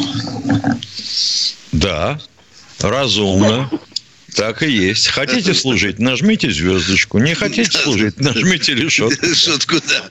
Да, 1.71 2.19
разумно. 2.79 3.69
Так 4.35 4.63
и 4.63 4.71
есть. 4.71 5.07
Хотите 5.07 5.53
служить, 5.53 5.99
нажмите 5.99 6.49
звездочку. 6.49 7.19
Не 7.19 7.35
хотите 7.35 7.77
служить, 7.77 8.19
нажмите 8.19 8.73
решетку. 8.73 9.25
Решетку, 9.25 9.75
да. 9.75 10.09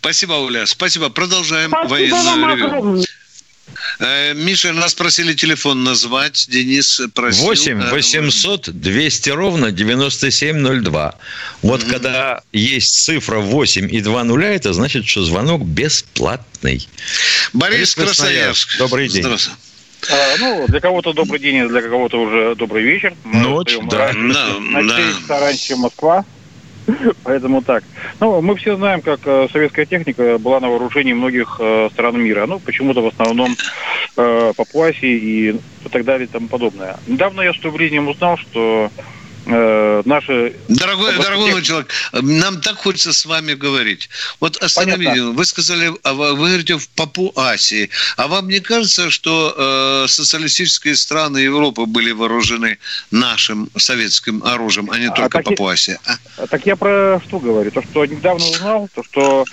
Спасибо, 0.00 0.34
Оля. 0.34 0.66
Спасибо. 0.66 1.08
Продолжаем 1.08 1.70
Спасибо 1.70 1.90
военное 1.90 2.22
вам 2.22 2.50
ревю. 2.50 2.66
огромное. 2.66 3.06
Э, 3.98 4.34
Миша, 4.34 4.72
нас 4.72 4.94
просили 4.94 5.34
телефон 5.34 5.84
назвать. 5.84 6.46
Денис 6.48 7.00
просил. 7.14 7.44
8 7.44 7.82
э, 7.82 7.90
800 7.90 8.70
200 8.70 9.30
ровно 9.30 9.72
9702. 9.72 11.14
Вот 11.62 11.84
когда 11.84 12.42
есть 12.52 12.94
цифра 13.04 13.38
8 13.38 13.92
и 13.94 14.00
2 14.00 14.24
нуля, 14.24 14.54
это 14.54 14.72
значит, 14.72 15.06
что 15.06 15.24
звонок 15.24 15.64
бесплатный. 15.64 16.88
Борис 17.52 17.94
Борис 17.94 17.94
Красноярск. 17.94 18.68
Красноярск. 18.68 18.78
Добрый 18.78 19.08
день. 19.08 19.22
Здравствуйте. 19.22 19.60
А, 20.10 20.36
ну, 20.38 20.66
для 20.68 20.80
кого-то 20.80 21.12
добрый 21.12 21.40
день, 21.40 21.60
а 21.60 21.68
для 21.68 21.82
кого-то 21.82 22.20
уже 22.20 22.54
добрый 22.54 22.84
вечер. 22.84 23.14
Мы 23.24 23.40
Ночь, 23.40 23.68
встаем 23.70 23.88
да. 23.88 23.98
раньше- 23.98 24.32
Да, 24.34 24.60
на 24.60 24.88
да. 24.88 24.96
4 24.98 25.14
часа 25.20 25.40
раньше, 25.40 25.76
Москва. 25.76 26.24
Поэтому 27.24 27.62
так. 27.62 27.84
Ну, 28.20 28.40
мы 28.40 28.56
все 28.56 28.76
знаем, 28.76 29.02
как 29.02 29.20
э, 29.24 29.48
советская 29.52 29.86
техника 29.86 30.38
была 30.38 30.60
на 30.60 30.68
вооружении 30.68 31.12
многих 31.12 31.56
э, 31.60 31.88
стран 31.92 32.20
мира. 32.20 32.46
Ну, 32.46 32.58
почему-то 32.58 33.02
в 33.02 33.06
основном 33.06 33.54
э, 34.16 34.52
Папуасии 34.56 35.50
и 35.54 35.88
так 35.90 36.04
далее 36.04 36.26
и 36.26 36.30
тому 36.30 36.48
подобное. 36.48 36.96
Недавно 37.06 37.42
я 37.42 37.52
с 37.52 37.58
удивлением 37.58 38.08
узнал, 38.08 38.36
что 38.36 38.90
э, 39.46 40.02
наши... 40.04 40.54
Дорогой, 40.68 41.10
области 41.10 41.22
дорогой 41.22 41.50
мой 41.52 41.62
человек, 41.62 41.88
нам 42.12 42.60
так 42.60 42.76
хочется 42.76 43.12
с 43.12 43.24
вами 43.26 43.54
говорить. 43.54 44.08
Вот 44.40 44.56
остановите. 44.58 45.22
Вы 45.22 45.44
сказали, 45.44 45.92
а 46.02 46.12
вы 46.12 46.34
говорите 46.34 46.76
в 46.78 46.88
Папуасии. 46.90 47.90
А 48.16 48.26
вам 48.26 48.48
не 48.48 48.60
кажется, 48.60 49.10
что 49.10 49.54
э, 49.56 50.08
социалистические 50.08 50.96
страны 50.96 51.38
Европы 51.38 51.86
были 51.86 52.12
вооружены 52.12 52.78
нашим 53.10 53.68
советским 53.76 54.42
оружием, 54.44 54.90
а 54.90 54.98
не 54.98 55.06
А 55.06 55.10
только 55.12 55.38
так 55.38 55.46
и- 55.46 55.50
Папуасия? 55.54 55.98
А? 56.06 56.16
А 56.38 56.46
Так 56.46 56.66
я 56.66 56.76
про 56.76 57.20
что 57.26 57.38
говорю? 57.38 57.70
То, 57.70 57.82
что 57.82 58.04
недавно 58.06 58.44
узнал, 58.44 58.88
то, 58.94 59.02
что 59.04 59.44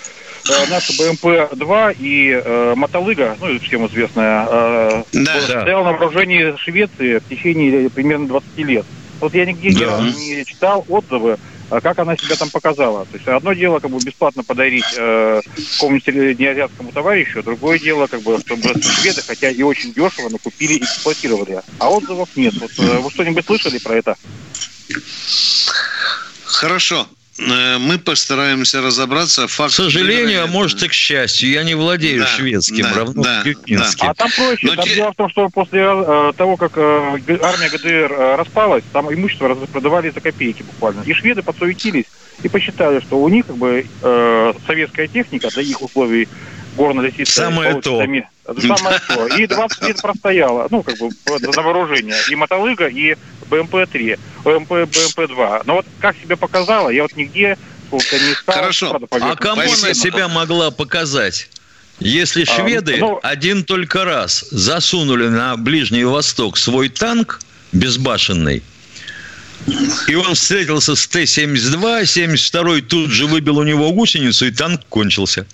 э, 0.48 0.52
наша 0.70 0.92
БМП-2 0.94 1.96
и 1.98 2.30
э, 2.44 2.74
Мотолыга, 2.76 3.36
ну, 3.40 3.58
всем 3.60 3.86
известная, 3.86 4.46
э, 4.50 5.02
Да. 5.12 5.34
Да. 5.34 5.60
стояла 5.60 5.84
на 5.84 5.92
вооружении 5.92 6.54
Швеции 6.58 7.18
в 7.18 7.28
течение 7.28 7.88
примерно 7.90 8.28
20 8.28 8.58
лет. 8.58 8.86
Вот 9.20 9.34
я 9.34 9.46
нигде 9.46 9.68
ни 9.70 9.74
Да. 9.74 10.00
не 10.00 10.44
читал 10.44 10.84
отзывы, 10.88 11.38
а 11.70 11.80
как 11.80 11.98
она 11.98 12.16
себя 12.16 12.36
там 12.36 12.50
показала. 12.50 13.04
То 13.06 13.16
есть 13.16 13.26
одно 13.26 13.52
дело, 13.52 13.78
как 13.78 13.90
бы 13.90 13.98
беспплатно 13.98 14.42
подарить 14.44 14.84
э, 14.96 15.40
какому-нибудь 15.78 16.38
неазиатскому 16.38 16.92
товарищу, 16.92 17.42
другое 17.42 17.78
дело, 17.78 18.06
как 18.06 18.22
бы, 18.22 18.38
чтобы 18.40 18.62
шведы, 18.82 19.22
хотя 19.26 19.50
и 19.50 19.62
очень 19.62 19.92
дешево, 19.92 20.28
но 20.28 20.38
купили 20.38 20.74
и 20.74 20.84
эксплуатировали. 20.84 21.62
А 21.78 21.90
отзывов 21.90 22.28
нет. 22.36 22.54
Вот, 22.60 22.70
э, 22.78 22.98
вы 22.98 23.10
что-нибудь 23.10 23.46
слышали 23.46 23.78
про 23.78 23.96
это? 23.96 24.16
Хорошо. 26.44 27.06
Э, 27.38 27.78
Мы 27.78 27.98
постараемся 27.98 28.80
разобраться. 28.80 29.48
Факт 29.48 29.72
К 29.72 29.76
сожалению, 29.76 30.44
а 30.44 30.46
может 30.46 30.82
и 30.82 30.88
к 30.88 30.92
счастью, 30.92 31.50
я 31.50 31.64
не 31.64 31.74
владею 31.74 32.20
Да, 32.20 32.26
шведским, 32.26 32.82
да, 32.84 32.94
равно 32.94 33.22
да, 33.22 33.42
финским. 33.42 34.08
А 34.08 34.14
там 34.14 34.30
проще. 34.36 34.66
Но 34.66 34.76
там 34.76 34.84
те- 34.84 34.94
дело 34.94 35.12
в 35.12 35.16
том, 35.16 35.30
что 35.30 35.48
после 35.48 35.80
э, 35.82 36.32
того, 36.36 36.56
как 36.56 36.72
э, 36.76 37.18
армия 37.42 37.68
ГДР 37.70 38.12
э, 38.12 38.36
распалась, 38.36 38.84
там 38.92 39.12
имущество 39.12 39.54
продавали 39.54 40.10
за 40.10 40.20
копейки 40.20 40.62
буквально. 40.62 41.02
И 41.02 41.12
шведы 41.12 41.42
подсуетились 41.42 42.06
и 42.42 42.48
посчитали, 42.48 43.00
что 43.00 43.18
у 43.18 43.28
них 43.28 43.46
как 43.46 43.56
бы 43.56 43.84
э, 44.02 44.52
советская 44.66 45.08
техника 45.08 45.48
для 45.48 45.62
их 45.62 45.82
условий 45.82 46.28
горно-лесистая 46.76 47.46
Самое 47.50 47.80
то. 47.80 48.04
Самое 48.60 49.00
то. 49.08 49.26
И 49.36 49.46
20 49.48 49.82
лет 49.82 50.02
простояла, 50.02 50.66
ну, 50.70 50.82
как 50.82 50.98
бы, 50.98 51.08
на 51.40 51.62
вооружение. 51.62 52.16
И 52.28 52.34
Мотолыга, 52.34 52.86
и 52.86 53.16
БМП-3, 53.54 54.18
БМП, 54.44 54.70
БМП-2. 54.70 55.62
Но 55.66 55.74
вот 55.76 55.86
как 56.00 56.16
себя 56.22 56.36
показала, 56.36 56.88
я 56.90 57.02
вот 57.02 57.16
нигде 57.16 57.56
сколько 57.88 58.18
не 58.18 58.32
искал. 58.32 58.54
Хорошо. 58.56 58.90
правда, 58.90 59.06
А 59.32 59.36
кому 59.36 59.62
Спасибо. 59.62 59.86
она 59.86 59.94
себя 59.94 60.28
могла 60.28 60.70
показать? 60.70 61.48
Если 62.00 62.42
А, 62.42 62.46
шведы 62.46 62.96
ну- 62.98 63.20
один 63.22 63.62
только 63.64 64.04
раз 64.04 64.44
засунули 64.50 65.28
на 65.28 65.56
Ближний 65.56 66.04
Восток 66.04 66.58
свой 66.58 66.88
танк 66.88 67.40
безбашенный, 67.72 68.62
и 70.08 70.14
он 70.14 70.34
встретился 70.34 70.96
с 70.96 71.06
Т-72, 71.06 72.02
72-й 72.04 72.82
тут 72.82 73.10
же 73.10 73.26
выбил 73.26 73.58
у 73.58 73.62
него 73.64 73.92
гусеницу, 73.92 74.46
и 74.46 74.50
танк 74.50 74.80
кончился. 74.88 75.46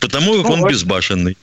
Потому 0.00 0.34
как 0.36 0.46
Ну, 0.46 0.52
он 0.52 0.60
вот- 0.60 0.70
безбашенный. 0.70 1.36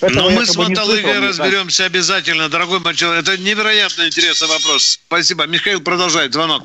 Этого 0.00 0.30
Но 0.30 0.30
мы 0.30 0.46
с 0.46 0.56
Мотолыгой 0.56 1.20
разберемся 1.20 1.84
обязательно, 1.84 2.48
дорогой 2.48 2.80
мой 2.80 2.94
человек. 2.94 3.28
Это 3.28 3.38
невероятно 3.38 4.06
интересный 4.06 4.48
вопрос. 4.48 5.00
Спасибо. 5.06 5.46
Михаил 5.46 5.80
продолжает 5.80 6.32
звонок. 6.32 6.64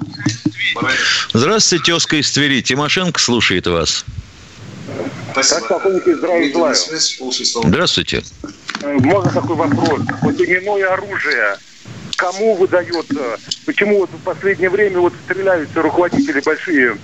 Здравствуйте, 1.33 1.85
тезка 1.85 2.15
из 2.17 2.31
Твери. 2.31 2.61
Тимошенко 2.61 3.19
слушает 3.19 3.67
вас. 3.67 4.05
Здравия 5.35 6.51
желаю. 6.51 6.75
Здравствуйте. 7.67 8.23
Э, 8.81 8.93
Можно 8.93 9.31
такой 9.31 9.55
вопрос? 9.55 10.01
Вот 10.21 10.39
именное 10.39 10.93
оружие 10.93 11.57
кому 12.15 12.55
выдается? 12.55 13.37
Почему 13.65 13.99
вот 13.99 14.09
в 14.09 14.23
последнее 14.23 14.69
время 14.69 14.99
вот 14.99 15.13
стреляются 15.25 15.81
руководители 15.81 16.39
большие, 16.41 16.97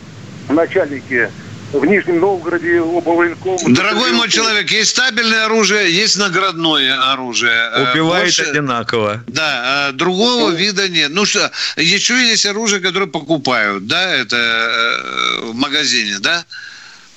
начальники 0.50 1.30
в 1.74 1.86
Нижнем 1.86 2.20
Новгороде, 2.20 2.82
оба 2.82 3.10
военкома? 3.12 3.60
Дорогой 3.68 4.12
мой 4.12 4.30
человек, 4.30 4.72
есть 4.72 4.92
стабильное 4.92 5.46
оружие, 5.46 5.94
есть 5.94 6.18
наградное 6.18 7.12
оружие. 7.14 7.70
Э, 7.74 7.92
Убивает 7.92 8.26
больше- 8.26 8.44
одинаково. 8.44 9.24
Да, 9.28 9.88
а 9.88 9.92
другого 9.92 10.52
вида 10.52 10.90
нет. 10.90 11.12
Ну 11.12 11.26
что, 11.26 11.52
еще 11.78 12.14
есть 12.16 12.46
оружие, 12.46 12.82
которое 12.82 13.08
покупают, 13.08 13.88
да, 13.88 14.14
это 14.14 14.36
э, 14.38 15.46
в 15.52 15.56
магазине, 15.56 16.20
да? 16.20 16.46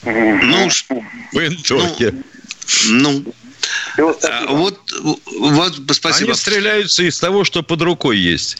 Ну, 0.04 0.70
ш- 0.70 0.84
Винтовки. 1.32 2.14
ну, 2.88 3.24
а, 3.98 4.46
вот, 4.48 4.78
вот, 5.38 5.74
спасибо. 5.92 6.30
Они 6.32 6.38
стреляются 6.38 7.02
из 7.02 7.18
того, 7.18 7.44
что 7.44 7.62
под 7.62 7.80
рукой 7.82 8.18
есть. 8.18 8.58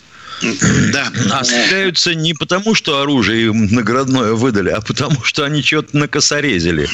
Да. 0.92 1.12
А 1.32 1.44
стреляются 1.44 2.14
не 2.14 2.34
потому, 2.34 2.74
что 2.74 3.00
оружие 3.00 3.46
им 3.46 3.66
наградное 3.66 4.32
выдали, 4.32 4.70
а 4.70 4.80
потому, 4.80 5.22
что 5.24 5.44
они 5.44 5.62
что-то 5.62 5.96
накосорезили. 5.96 6.88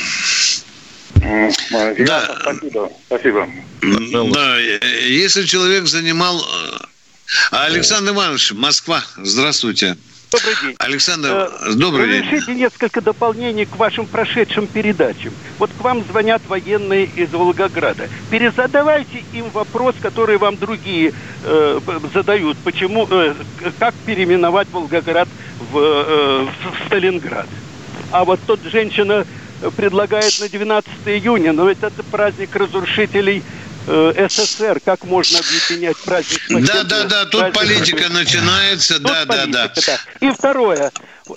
Да. 1.17 2.37
Спасибо. 2.43 2.91
Спасибо. 3.07 3.49
Да, 4.33 4.59
если 4.59 5.45
человек 5.45 5.87
занимал... 5.87 6.45
А, 7.53 7.67
Александр 7.67 8.11
Иванович, 8.13 8.53
Москва, 8.53 9.05
здравствуйте. 9.19 9.97
Добрый 10.31 10.55
день. 10.63 10.77
Александр, 10.79 11.29
Э, 11.29 11.73
добрый 11.75 12.09
день. 12.09 12.23
Разрешите 12.23 12.55
несколько 12.55 13.01
дополнений 13.01 13.65
к 13.65 13.75
вашим 13.77 14.07
прошедшим 14.07 14.69
передачам. 14.69 15.33
Вот 15.59 15.71
к 15.77 15.81
вам 15.83 16.05
звонят 16.05 16.41
военные 16.47 17.07
из 17.07 17.33
Волгограда. 17.33 18.09
Перезадавайте 18.31 19.25
им 19.33 19.51
вопрос, 19.51 19.97
который 20.01 20.39
вам 20.39 20.57
другие 20.57 21.13
э, 21.45 21.81
задают. 22.15 22.57
Почему, 22.59 23.09
э, 23.11 23.35
как 23.81 23.93
переименовать 24.07 24.69
Волгоград 24.71 25.29
в, 25.73 25.79
э, 25.79 26.45
в 26.45 26.87
Сталинград? 26.87 27.49
А 28.13 28.25
вот 28.25 28.39
тут 28.47 28.61
женщина 28.63 29.27
предлагает 29.77 30.39
на 30.41 30.49
12 30.49 30.91
июня, 31.07 31.53
но 31.53 31.69
ведь 31.69 31.83
это 31.83 32.03
праздник 32.05 32.55
разрушителей 32.55 33.43
э, 33.87 34.29
СССР. 34.29 34.81
Как 34.85 35.05
можно 35.05 35.39
объединять 35.39 35.97
праздник? 35.99 36.41
Да, 36.49 36.83
да, 36.85 37.05
да, 37.05 37.25
тут 37.25 37.53
праздник 37.53 37.55
политика 37.55 38.09
начинается, 38.13 38.99
да, 38.99 39.25
да, 39.25 39.47
да. 39.47 39.69
политика, 39.69 39.99
да. 40.21 40.27
И 40.27 40.31
второе. 40.33 40.93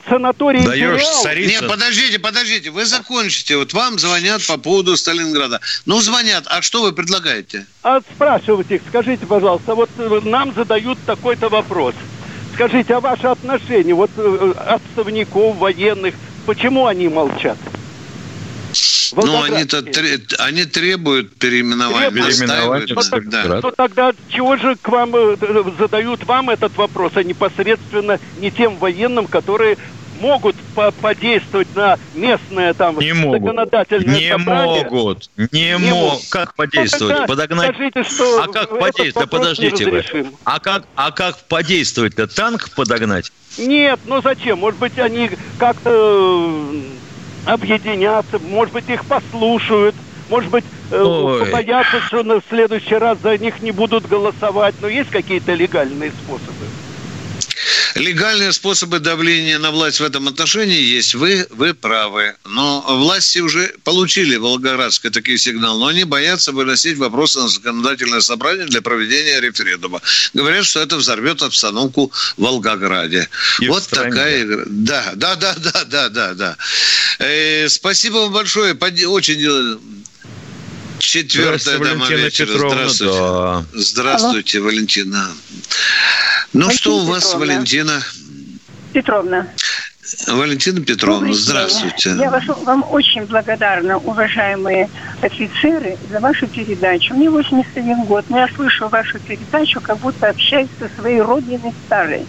Санаторий 0.09 0.61
«Империал». 0.61 0.97
Нет, 1.35 1.67
подождите, 1.67 2.19
подождите, 2.19 2.71
вы 2.71 2.85
закончите. 2.85 3.57
Вот 3.57 3.73
вам 3.73 3.99
звонят 3.99 4.45
по 4.47 4.57
поводу 4.57 4.97
Сталинграда. 4.97 5.59
Ну, 5.85 6.01
звонят, 6.01 6.45
а 6.47 6.61
что 6.61 6.81
вы 6.81 6.93
предлагаете? 6.93 7.65
А 7.83 7.99
спрашивать 8.01 8.71
их, 8.71 8.81
скажите, 8.89 9.25
пожалуйста, 9.25 9.75
вот 9.75 9.89
э, 9.97 10.19
нам 10.23 10.53
задают 10.53 10.97
такой-то 11.05 11.49
вопрос. 11.49 11.95
Скажите, 12.53 12.95
а 12.95 12.99
ваше 12.99 13.27
отношение 13.27 13.95
вот 13.95 14.11
э, 14.17 14.53
отставников, 14.57 15.57
военных, 15.57 16.15
почему 16.45 16.87
они 16.87 17.07
молчат? 17.07 17.57
Ну, 19.15 19.43
они-то 19.43 19.83
они 20.39 20.65
требуют 20.65 21.35
переименования, 21.35 22.09
Требуют. 22.09 22.89
Ну, 22.89 23.01
так- 23.03 23.29
да. 23.29 23.59
ну, 23.61 23.71
тогда 23.71 24.11
чего 24.29 24.57
же 24.57 24.75
к 24.75 24.87
вам 24.89 25.15
э, 25.15 25.37
э, 25.39 25.63
задают 25.79 26.23
вам 26.25 26.49
этот 26.49 26.75
вопрос, 26.77 27.13
а 27.15 27.23
непосредственно 27.23 28.19
не 28.39 28.51
тем 28.51 28.77
военным, 28.77 29.27
которые 29.27 29.77
могут 30.21 30.55
по- 30.75 30.91
подействовать 30.91 31.67
на 31.75 31.97
местное 32.15 32.73
там 32.73 32.97
Не 32.99 33.13
могут. 33.13 33.41
законодательное 33.41 34.15
Не 34.19 34.29
собрание? 34.31 34.83
могут. 34.89 35.29
Не, 35.37 35.47
Не 35.51 35.77
могут. 35.77 36.21
Как 36.29 36.55
подействовать? 36.55 37.13
Ну, 37.13 37.27
тогда 37.27 37.27
Подогнать? 37.27 37.75
скажите, 37.75 38.03
что 38.03 38.43
а 38.43 38.47
как 38.47 38.69
подействовать? 38.79 39.15
Да 39.15 39.37
подождите 39.37 39.85
вы. 39.89 40.03
А 40.45 40.59
как, 40.59 40.83
а 40.95 41.11
как 41.11 41.39
подействовать-то? 41.47 42.27
Танк 42.27 42.69
подогнать? 42.71 43.31
Нет, 43.57 43.99
ну 44.05 44.21
зачем? 44.21 44.59
Может 44.59 44.79
быть, 44.79 44.97
они 44.97 45.29
как-то 45.59 46.63
объединятся, 47.45 48.39
может 48.39 48.73
быть, 48.73 48.89
их 48.89 49.05
послушают, 49.05 49.95
может 50.29 50.49
быть, 50.49 50.63
э, 50.91 51.01
Ой. 51.01 51.51
боятся, 51.51 52.01
что 52.01 52.23
на 52.23 52.41
следующий 52.49 52.95
раз 52.95 53.17
за 53.21 53.37
них 53.37 53.61
не 53.61 53.71
будут 53.71 54.07
голосовать. 54.07 54.75
Но 54.81 54.87
есть 54.87 55.09
какие-то 55.09 55.53
легальные 55.53 56.11
способы? 56.11 56.62
Легальные 57.95 58.53
способы 58.53 58.99
давления 58.99 59.59
на 59.59 59.71
власть 59.71 59.99
в 59.99 60.03
этом 60.03 60.27
отношении 60.27 60.79
есть. 60.81 61.13
Вы, 61.15 61.47
вы 61.51 61.73
правы. 61.73 62.35
Но 62.45 62.81
власти 62.81 63.39
уже 63.39 63.73
получили 63.83 64.35
в 64.35 64.41
Волгоградской 64.41 65.11
такие 65.11 65.37
сигналы, 65.37 65.79
но 65.79 65.87
они 65.87 66.03
боятся 66.03 66.51
выносить 66.51 66.97
вопросы 66.97 67.39
на 67.39 67.47
законодательное 67.47 68.21
собрание 68.21 68.65
для 68.65 68.81
проведения 68.81 69.39
референдума. 69.39 70.01
Говорят, 70.33 70.65
что 70.65 70.79
это 70.79 70.95
взорвет 70.95 71.41
обстановку 71.41 72.11
в 72.37 72.41
Волгограде. 72.41 73.29
И 73.59 73.67
вот 73.67 73.83
стране. 73.83 74.09
такая 74.11 74.43
игра. 74.43 74.63
Да, 74.65 75.11
да, 75.15 75.35
да, 75.35 75.55
да, 75.57 75.83
да, 75.85 76.09
да, 76.09 76.33
да. 76.33 76.57
Э, 77.19 77.69
спасибо 77.69 78.17
вам 78.17 78.33
большое. 78.33 78.73
Поди- 78.75 79.05
Очень 79.05 79.41
э, 79.45 79.77
Четвертая 81.03 81.79
дама 81.79 82.05
Валентина 82.05 82.25
вечера. 82.25 82.47
Петровна, 82.47 82.87
Здравствуйте. 82.89 83.13
да. 83.19 83.65
Здравствуйте, 83.73 84.59
Валентина. 84.61 85.27
Ну 86.53 86.65
Валентина 86.65 86.71
что 86.79 86.97
у 86.97 87.05
вас, 87.05 87.23
Петровна. 87.25 87.45
Валентина? 87.45 88.03
Петровна. 88.93 89.47
Валентина 90.27 90.81
Петровна, 90.81 91.19
добрый 91.19 91.33
день. 91.33 91.41
здравствуйте. 91.43 92.15
Я 92.19 92.29
вас, 92.29 92.43
вам 92.63 92.85
очень 92.89 93.25
благодарна, 93.25 93.97
уважаемые 93.97 94.89
офицеры, 95.21 95.97
за 96.09 96.19
вашу 96.19 96.47
передачу. 96.47 97.13
Мне 97.13 97.29
81 97.29 98.05
год, 98.05 98.25
но 98.29 98.39
я 98.39 98.47
слышу 98.55 98.87
вашу 98.87 99.19
передачу, 99.19 99.81
как 99.81 99.97
будто 99.99 100.29
общаюсь 100.29 100.69
со 100.79 100.89
своей 100.99 101.21
родиной 101.21 101.73
старой. 101.85 102.25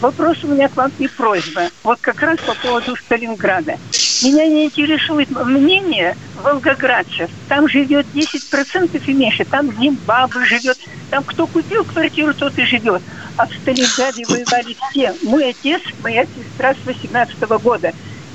Вопрос 0.00 0.38
у 0.42 0.48
меня 0.48 0.68
к 0.68 0.76
вам 0.76 0.90
и 0.98 1.06
просьба. 1.06 1.68
Вот 1.84 1.98
как 2.00 2.20
раз 2.20 2.38
по 2.40 2.54
поводу 2.54 2.96
Сталинграда. 2.96 3.76
Меня 4.22 4.46
не 4.46 4.66
интересует 4.66 5.30
мнение 5.30 6.16
волгоградцев. 6.36 7.28
Там 7.48 7.68
живет 7.68 8.06
10% 8.14 9.02
и 9.04 9.12
меньше. 9.12 9.44
Там 9.44 9.72
Зимбабве 9.80 10.44
живет. 10.44 10.78
Там 11.10 11.24
кто 11.24 11.46
купил 11.46 11.84
квартиру, 11.84 12.32
тот 12.34 12.56
и 12.56 12.64
живет. 12.64 13.02
А 13.36 13.46
в 13.46 13.54
Сталинграде 13.54 14.24
воевали 14.26 14.76
все. 14.90 15.14
Мой 15.22 15.50
отец, 15.50 15.82
моя 16.02 16.24
сестра 16.26 16.74
с 16.74 16.86
18 16.86 17.40
года. 17.62 17.92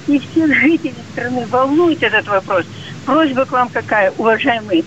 И 0.07 0.19
всех 0.19 0.53
жителей 0.55 0.95
страны 1.13 1.45
волнует 1.47 2.03
этот 2.03 2.27
вопрос. 2.27 2.65
Просьба 3.05 3.45
к 3.45 3.51
вам 3.51 3.69
какая, 3.69 4.11
уважаемые. 4.17 4.83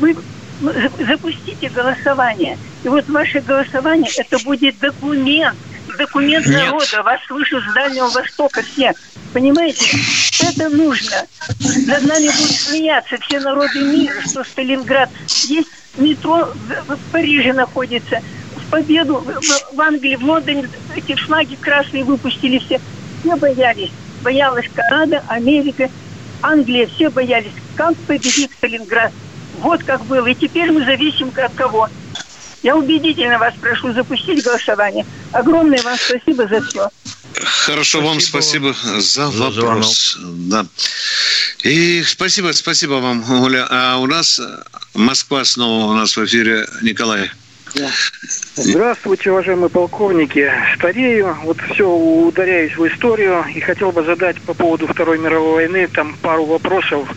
Вы 0.00 0.14
за- 0.60 1.06
запустите 1.06 1.68
голосование. 1.70 2.58
И 2.84 2.88
вот 2.88 3.08
ваше 3.08 3.40
голосование, 3.40 4.10
это 4.16 4.38
будет 4.44 4.78
документ. 4.80 5.56
Документ 5.98 6.46
Нет. 6.46 6.64
народа. 6.66 7.02
Вас 7.02 7.20
слышат 7.26 7.62
с 7.64 7.74
Дальнего 7.74 8.08
Востока 8.08 8.62
все. 8.62 8.92
Понимаете? 9.32 9.96
Это 10.42 10.68
нужно. 10.68 11.26
Над 11.86 12.02
нами 12.04 12.26
будут 12.26 12.56
смеяться 12.56 13.16
все 13.18 13.40
народы 13.40 13.80
мира, 13.80 14.20
что 14.28 14.44
Сталинград. 14.44 15.10
Есть 15.44 15.68
метро 15.96 16.48
в, 16.88 16.98
Париже 17.12 17.52
находится. 17.52 18.20
В 18.56 18.70
победу 18.70 19.24
в 19.72 19.80
Англии, 19.80 20.16
в 20.16 20.24
Лондоне 20.24 20.68
эти 20.96 21.14
флаги 21.14 21.56
красные 21.56 22.04
выпустили 22.04 22.58
все. 22.58 22.80
Все 23.20 23.36
боялись. 23.36 23.90
Боялась 24.22 24.66
Канада, 24.74 25.22
Америка, 25.28 25.88
Англия. 26.42 26.86
Все 26.86 27.08
боялись. 27.08 27.52
Как 27.76 27.96
победит 28.06 28.50
Сталинград? 28.52 29.12
Вот 29.60 29.82
как 29.84 30.04
было. 30.06 30.26
И 30.26 30.34
теперь 30.34 30.72
мы 30.72 30.84
зависим 30.84 31.30
от 31.36 31.52
кого? 31.54 31.88
Я 32.62 32.76
убедительно 32.76 33.38
вас 33.38 33.54
прошу 33.60 33.92
запустить 33.92 34.44
голосование. 34.44 35.04
Огромное 35.32 35.82
вам 35.82 35.96
спасибо 35.96 36.46
за 36.46 36.60
все. 36.62 36.88
Хорошо, 37.40 38.00
вам 38.00 38.20
спасибо 38.20 38.74
за 38.98 39.28
вопрос. 39.30 40.18
Да. 40.20 40.66
И 41.64 42.02
спасибо, 42.04 42.52
спасибо 42.52 42.94
вам, 42.94 43.24
Оля. 43.42 43.66
А 43.70 43.98
у 43.98 44.06
нас 44.06 44.38
э, 44.38 44.62
Москва 44.94 45.44
снова 45.44 45.92
у 45.92 45.94
нас 45.94 46.16
в 46.16 46.24
эфире. 46.24 46.66
Николай. 46.82 47.30
Здравствуйте, 48.56 49.30
уважаемые 49.30 49.70
полковники. 49.70 50.52
Старею, 50.76 51.36
вот 51.44 51.56
все 51.72 51.88
ударяюсь 51.88 52.76
в 52.76 52.86
историю 52.86 53.44
и 53.54 53.60
хотел 53.60 53.92
бы 53.92 54.04
задать 54.04 54.40
по 54.42 54.52
поводу 54.52 54.86
Второй 54.86 55.18
мировой 55.18 55.52
войны 55.54 55.88
там 55.88 56.16
пару 56.20 56.44
вопросов 56.44 57.08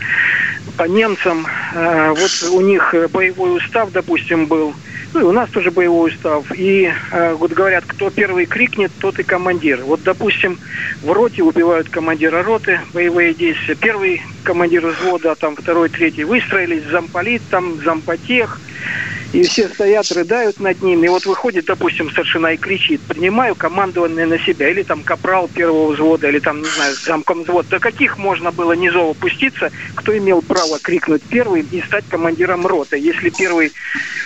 по 0.78 0.84
немцам. 0.84 1.46
Э, 1.74 2.14
Вот 2.16 2.50
у 2.52 2.62
них 2.62 2.94
э, 2.94 3.08
боевой 3.08 3.58
устав, 3.58 3.92
допустим, 3.92 4.46
был. 4.46 4.74
Ну 5.16 5.22
и 5.22 5.24
у 5.24 5.32
нас 5.32 5.50
тоже 5.50 5.72
боевой 5.72 6.10
устав. 6.10 6.46
И 6.52 6.92
э, 7.12 7.34
вот 7.36 7.54
говорят, 7.54 7.86
кто 7.88 8.10
первый 8.10 8.46
крикнет, 8.46 8.92
тот 9.00 9.18
и 9.18 9.24
командир. 9.24 9.82
Вот, 9.86 10.04
допустим, 10.04 10.60
в 11.02 11.10
роте 11.10 11.42
убивают 11.42 11.88
командира 11.88 12.44
роты, 12.44 12.82
боевые 12.94 13.34
действия. 13.34 13.76
Первый 13.76 14.22
командир 14.44 14.86
взвода, 14.86 15.36
там 15.36 15.56
второй, 15.56 15.88
третий 15.88 16.26
выстроились, 16.26 16.84
замполит, 16.92 17.42
там 17.50 17.82
зампотех. 17.86 18.60
И 19.36 19.44
все 19.44 19.68
стоят, 19.68 20.10
рыдают 20.14 20.60
над 20.62 20.82
ним. 20.82 21.04
И 21.04 21.10
вот 21.10 21.26
выходит, 21.26 21.66
допустим, 21.66 22.10
старшина 22.10 22.54
и 22.54 22.58
кричит, 22.58 23.02
принимаю 23.02 23.54
командование 23.56 24.26
на 24.26 24.40
себя. 24.40 24.70
Или 24.70 24.84
там 24.84 25.04
капрал 25.04 25.50
первого 25.50 25.92
взвода, 25.92 26.30
или 26.30 26.40
там, 26.40 26.62
не 26.62 26.70
знаю, 26.70 26.96
замком 27.06 27.44
взвода. 27.44 27.68
До 27.72 27.80
каких 27.80 28.18
можно 28.18 28.52
было 28.52 28.72
низов 28.74 29.18
опуститься, 29.18 29.72
кто 29.96 30.18
имел 30.18 30.42
право 30.42 30.80
крикнуть 30.80 31.22
первый 31.24 31.64
и 31.70 31.82
стать 31.82 32.06
командиром 32.08 32.66
роты, 32.66 32.98
если 32.98 33.30
первый 33.30 33.74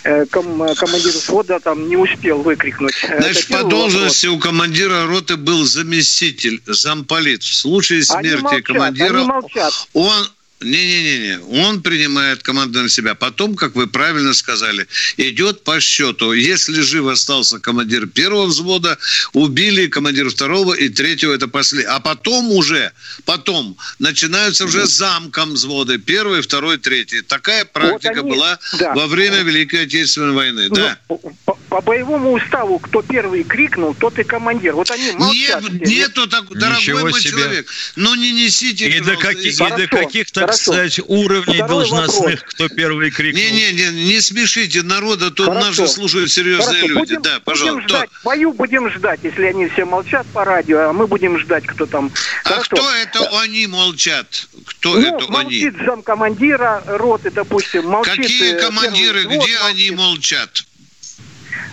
э, 0.04 0.26
ком- 0.28 0.62
э, 0.62 0.76
командир 0.76 1.12
взвода 1.12 1.60
там 1.60 1.90
не 1.90 1.98
успел 1.98 2.44
выкрикнуть. 2.44 3.04
Это 3.04 3.22
Значит, 3.22 3.48
по 3.48 3.64
должности 3.64 4.28
у 4.28 4.38
командира 4.38 5.08
роты 5.08 5.38
был 5.38 5.64
заместитель, 5.64 6.62
замполит. 6.68 7.42
В 7.42 7.56
случае 7.56 8.02
вопрос. 8.02 8.18
Они 8.20 8.30
смерти 8.30 8.44
молчат, 8.44 8.66
командира 8.66 9.18
они 9.18 9.28
молчат. 9.28 9.74
он 9.94 10.30
не-не-не, 10.62 11.40
он 11.40 11.82
принимает 11.82 12.44
команду 12.44 12.82
на 12.82 12.90
себя. 12.90 13.16
Потом, 13.16 13.56
как 13.56 13.76
вы 13.76 13.88
правильно 13.88 14.34
сказали, 14.34 14.88
идет 15.18 15.64
по 15.64 15.80
счету. 15.80 16.34
Если 16.34 16.82
жив 16.82 17.08
остался 17.08 17.60
командир 17.60 18.08
первого 18.08 18.46
взвода, 18.46 18.98
убили 19.34 19.88
командира 19.88 20.30
второго 20.30 20.74
и 20.74 20.90
третьего, 20.90 21.34
это 21.34 21.48
после. 21.48 21.84
А 21.84 22.00
потом 22.00 22.52
уже, 22.52 22.92
потом 23.26 23.78
начинаются 24.00 24.66
уже 24.66 24.86
замком 24.86 25.54
взводы. 25.54 25.98
Первый, 25.98 26.42
второй, 26.42 26.78
третий. 26.78 27.22
Такая 27.22 27.64
практика 27.66 28.20
они- 28.20 28.30
была 28.30 28.60
да. 28.80 28.94
во 28.94 29.08
время 29.08 29.42
Великой 29.44 29.84
Отечественной 29.84 30.34
войны. 30.34 30.68
Ну, 30.70 30.76
да. 30.76 30.98
по, 31.46 31.58
по 31.70 31.82
боевому 31.82 32.34
уставу, 32.34 32.80
кто 32.80 33.02
первый 33.02 33.44
крикнул, 33.44 33.94
тот 33.96 34.20
и 34.20 34.24
командир. 34.24 34.74
Вот 34.76 34.92
они 34.92 35.12
молчат. 35.14 35.64
Нет, 35.72 35.88
нету 35.88 36.28
так, 36.28 36.50
дорогой 36.50 36.82
Ничего 36.82 37.00
мой 37.00 37.22
себе. 37.22 37.32
человек. 37.32 37.68
Ну 37.96 38.16
не 38.16 38.32
несите, 38.34 38.90
И 38.90 39.00
до, 39.00 39.16
каких, 39.16 39.54
и 39.54 39.58
до 39.58 39.88
каких-то 39.88 40.49
кстати, 40.52 41.02
уровней 41.08 41.56
Второй 41.56 41.68
должностных, 41.68 42.42
вопрос. 42.42 42.54
кто 42.54 42.68
первый 42.70 43.12
крикнул. 43.12 43.42
Не-не-не, 43.44 44.06
не 44.06 44.22
смешите 44.22 44.82
народа, 44.84 45.32
тут 45.32 45.48
Хорошо. 45.48 45.66
нас 45.68 45.76
же 45.76 45.88
слушают 45.88 46.32
серьезные 46.32 46.82
Хорошо, 46.82 46.88
люди. 46.88 47.00
будем- 47.00 47.22
да, 47.22 47.30
Будем 47.32 47.44
пожалуйста. 47.46 47.88
ждать, 47.90 48.10
бою 48.24 48.54
будем 48.54 48.90
ждать, 48.92 49.20
если 49.24 49.46
они 49.46 49.68
все 49.68 49.86
молчат 49.86 50.26
по 50.34 50.46
радио, 50.46 50.90
а 50.90 50.94
мы 50.94 51.08
будем 51.08 51.40
ждать, 51.40 51.66
кто 51.66 51.86
там. 51.86 52.12
А 52.44 52.50
Хорошо. 52.50 52.76
кто 52.76 52.92
это 52.96 53.40
они 53.42 53.68
молчат? 53.68 54.48
Кто 54.66 54.96
ну, 54.96 55.02
это 55.02 55.26
они? 55.26 55.30
молчит 55.32 55.76
замкомандира 55.86 56.84
роты, 56.88 57.32
допустим, 57.32 57.88
молчит... 57.88 58.16
Какие 58.16 58.54
э, 58.56 58.62
командиры, 58.62 59.24
где 59.26 59.58
они 59.66 59.92
молчит. 59.92 59.98
молчат? 59.98 60.64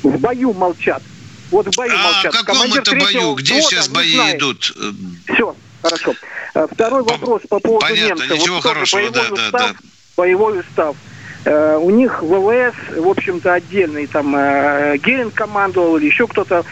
В 0.03 0.19
бою 0.19 0.53
молчат. 0.53 1.03
Вот 1.51 1.67
в 1.67 1.77
бою 1.77 1.93
А 1.95 2.03
молчат. 2.03 2.35
в 2.35 2.37
каком 2.39 2.55
Командир 2.57 2.83
это 2.83 2.97
бою? 2.97 3.35
Где 3.35 3.63
сейчас 3.63 3.89
бои 3.89 4.13
знает. 4.13 4.37
идут? 4.37 4.77
Все, 5.33 5.57
хорошо. 5.83 6.15
А, 6.57 6.67
Второй 6.73 7.03
вопрос 7.03 7.43
по 7.49 7.61
поводу 7.61 7.85
понятно, 7.87 8.23
немцев. 8.23 8.39
ничего 8.41 8.55
Вот 8.57 8.65
хорошего, 8.65 9.01
боевой 9.01 9.13
да, 9.15 9.29
да, 9.29 9.45
устав, 9.47 9.73
да. 9.73 9.77
Боевой 10.17 10.61
устав. 10.61 10.97
Э, 11.45 11.77
У 11.77 11.91
них 11.91 12.23
ВВС, 12.23 12.75
в 12.97 13.09
общем-то, 13.09 13.53
отдельный, 13.53 14.07
там 14.07 14.35
э, 14.35 14.97
Геринг 14.97 15.35
командовал 15.35 15.99
или 15.99 16.07
еще 16.07 16.27
кто-то. 16.27 16.65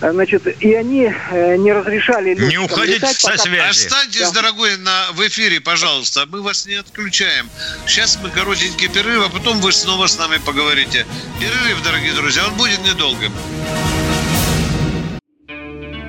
Значит, 0.00 0.46
и 0.62 0.74
они 0.74 1.12
э, 1.32 1.56
не 1.56 1.72
разрешали 1.72 2.34
летчикам 2.34 2.84
летать, 2.84 3.20
пока- 3.20 3.68
Останьтесь, 3.68 4.30
дорогой, 4.30 4.76
на, 4.76 5.10
в 5.12 5.26
эфире, 5.26 5.60
пожалуйста. 5.60 6.24
Мы 6.26 6.40
вас 6.42 6.66
не 6.66 6.74
отключаем. 6.74 7.48
Сейчас 7.86 8.18
мы 8.22 8.30
коротенький 8.30 8.88
перерыв, 8.88 9.26
а 9.26 9.28
потом 9.28 9.60
вы 9.60 9.72
снова 9.72 10.06
с 10.06 10.16
нами 10.18 10.38
поговорите. 10.44 11.04
Перерыв, 11.40 11.82
дорогие 11.82 12.12
друзья, 12.12 12.46
он 12.46 12.54
будет 12.54 12.78
недолгим. 12.84 13.32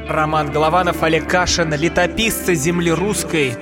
Роман 0.10 0.51
Голованов, 0.51 1.03
Олег 1.03 1.28
Кашин, 1.30 1.72
летописцы 1.74 2.55
земли 2.55 2.91
русской. 2.91 3.55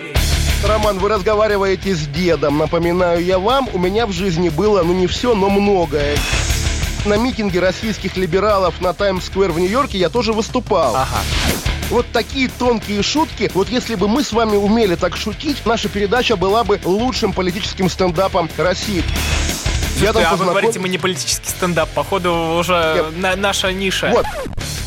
Роман, 0.65 0.97
вы 0.97 1.09
разговариваете 1.09 1.93
с 1.93 2.07
дедом. 2.07 2.57
Напоминаю 2.57 3.23
я 3.23 3.37
вам, 3.37 3.69
у 3.73 3.77
меня 3.77 4.07
в 4.07 4.13
жизни 4.13 4.47
было, 4.47 4.81
ну 4.81 4.93
не 4.93 5.07
все, 5.07 5.35
но 5.35 5.49
многое. 5.49 6.17
На 7.05 7.17
митинге 7.17 7.59
российских 7.59 8.15
либералов 8.15 8.79
на 8.81 8.93
Таймс-сквер 8.93 9.51
в 9.51 9.59
Нью-Йорке 9.59 9.97
я 9.97 10.09
тоже 10.09 10.31
выступал. 10.31 10.97
Вот 11.89 12.05
такие 12.11 12.49
тонкие 12.49 13.03
шутки, 13.03 13.51
вот 13.53 13.69
если 13.69 13.95
бы 13.95 14.07
мы 14.07 14.23
с 14.23 14.31
вами 14.31 14.55
умели 14.55 14.95
так 14.95 15.15
шутить, 15.17 15.65
наша 15.65 15.89
передача 15.89 16.37
была 16.37 16.63
бы 16.63 16.79
лучшим 16.83 17.33
политическим 17.33 17.89
стендапом 17.89 18.49
России. 18.57 19.03
Я 20.01 20.13
там 20.13 20.23
а 20.25 20.31
вы 20.31 20.37
познаком- 20.37 20.49
говорите, 20.49 20.79
мы 20.79 20.89
не 20.89 20.97
политический 20.97 21.49
стендап. 21.49 21.89
Походу, 21.89 22.33
уже 22.59 23.05
на- 23.17 23.35
наша 23.35 23.71
ниша. 23.73 24.09
Вот. 24.13 24.25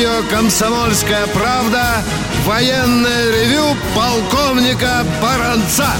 Радио 0.00 0.22
«Комсомольская 0.30 1.26
правда» 1.26 2.02
военное 2.46 3.32
ревю 3.32 3.76
полковника 3.94 5.04
Баранца. 5.20 5.94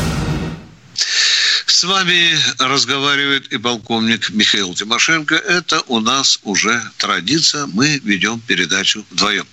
С 1.66 1.84
вами 1.84 2.34
разговаривает 2.58 3.52
и 3.52 3.58
полковник 3.58 4.30
Михаил 4.30 4.74
Тимошенко. 4.74 5.34
Это 5.34 5.82
у 5.88 6.00
нас 6.00 6.40
уже 6.44 6.82
традиция. 6.96 7.66
Мы 7.66 8.00
ведем 8.02 8.40
передачу 8.40 9.04
вдвоем. 9.10 9.46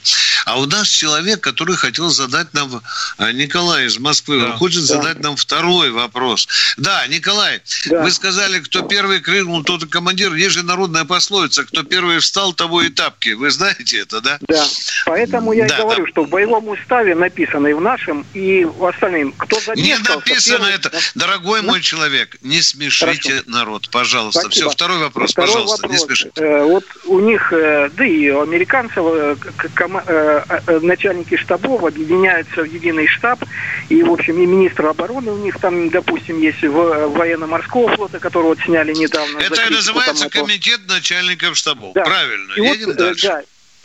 А 0.47 0.57
у 0.61 0.65
нас 0.65 0.87
человек, 0.87 1.41
который 1.41 1.75
хотел 1.75 2.09
задать 2.09 2.53
нам, 2.53 2.81
а, 3.17 3.33
Николай 3.33 3.85
из 3.85 3.99
Москвы, 3.99 4.41
он 4.41 4.53
хочет 4.53 4.87
Да. 4.87 4.95
задать 4.95 5.19
нам 5.19 5.35
второй 5.35 5.91
вопрос. 5.91 6.47
Да, 6.77 7.05
Николай, 7.07 7.61
Да. 7.87 8.01
вы 8.01 8.11
сказали, 8.11 8.59
кто 8.59 8.81
первый 8.83 9.19
крикнул, 9.19 9.61
тот 9.65 9.83
и 9.83 9.87
командир. 9.87 10.33
Есть 10.33 10.53
же 10.55 10.63
народная 10.63 11.03
пословица, 11.03 11.65
кто 11.65 11.83
первый 11.83 12.19
встал, 12.19 12.53
того 12.53 12.81
и 12.81 12.87
тапки. 12.89 13.33
Вы 13.33 13.51
знаете 13.51 13.99
это, 13.99 14.21
да? 14.21 14.37
Да. 14.47 14.65
Поэтому 15.05 15.51
я 15.51 15.67
Да, 15.67 15.75
и 15.79 15.81
говорю, 15.81 16.05
да. 16.05 16.11
что 16.11 16.23
в 16.23 16.29
боевом 16.29 16.69
уставе 16.69 17.13
написано 17.13 17.67
и 17.67 17.73
в 17.73 17.81
нашем, 17.81 18.25
и 18.33 18.63
в 18.63 18.85
остальном. 18.85 19.33
Кто 19.33 19.57
Не 19.75 19.95
замешкался, 19.95 20.15
написано 20.15 20.57
первый- 20.59 20.73
это. 20.75 20.91
Дорогой 21.15 21.61
мой 21.61 21.81
человек, 21.81 22.37
не 22.41 22.61
смешите 22.61 23.43
народ, 23.47 23.89
пожалуйста. 23.89 24.41
Спасибо. 24.43 24.69
Все, 24.69 24.69
второй 24.69 24.99
вопрос, 24.99 25.31
Второй 25.31 25.51
пожалуйста, 25.51 25.87
не 25.87 25.97
вопрос. 25.97 26.05
спешите. 26.19 26.31
Э, 26.41 26.63
вот 26.63 26.85
у 27.05 27.19
них, 27.19 27.51
э, 27.51 27.89
да 27.97 28.05
и 28.05 28.29
у 28.29 28.41
американцев, 28.41 29.03
э, 29.05 29.35
э, 29.45 29.67
э, 30.07 30.36
начальники 30.81 31.37
штабов 31.37 31.83
объединяются 31.83 32.61
в 32.61 32.65
единый 32.65 33.07
штаб, 33.07 33.43
и, 33.89 34.03
в 34.03 34.11
общем, 34.11 34.41
и 34.41 34.45
министр 34.45 34.87
обороны 34.87 35.31
у 35.31 35.37
них 35.37 35.59
там, 35.59 35.89
допустим, 35.89 36.39
есть 36.39 36.61
в, 36.61 36.77
э, 36.77 37.07
военно-морского 37.07 37.95
флота, 37.95 38.19
которого 38.19 38.49
вот 38.49 38.59
сняли 38.59 38.93
недавно. 38.93 39.39
Это 39.39 39.61
и 39.63 39.69
называется 39.69 40.27
этого. 40.27 40.45
комитет 40.45 40.81
начальников 40.87 41.57
штабов. 41.57 41.93
Да. 41.93 42.03
Правильно, 42.03 42.53
И 42.55 42.61
вот, 42.61 42.73
едем 42.75 42.89
э, 42.91 42.93
дальше. 42.93 43.27
Да, 43.27 43.41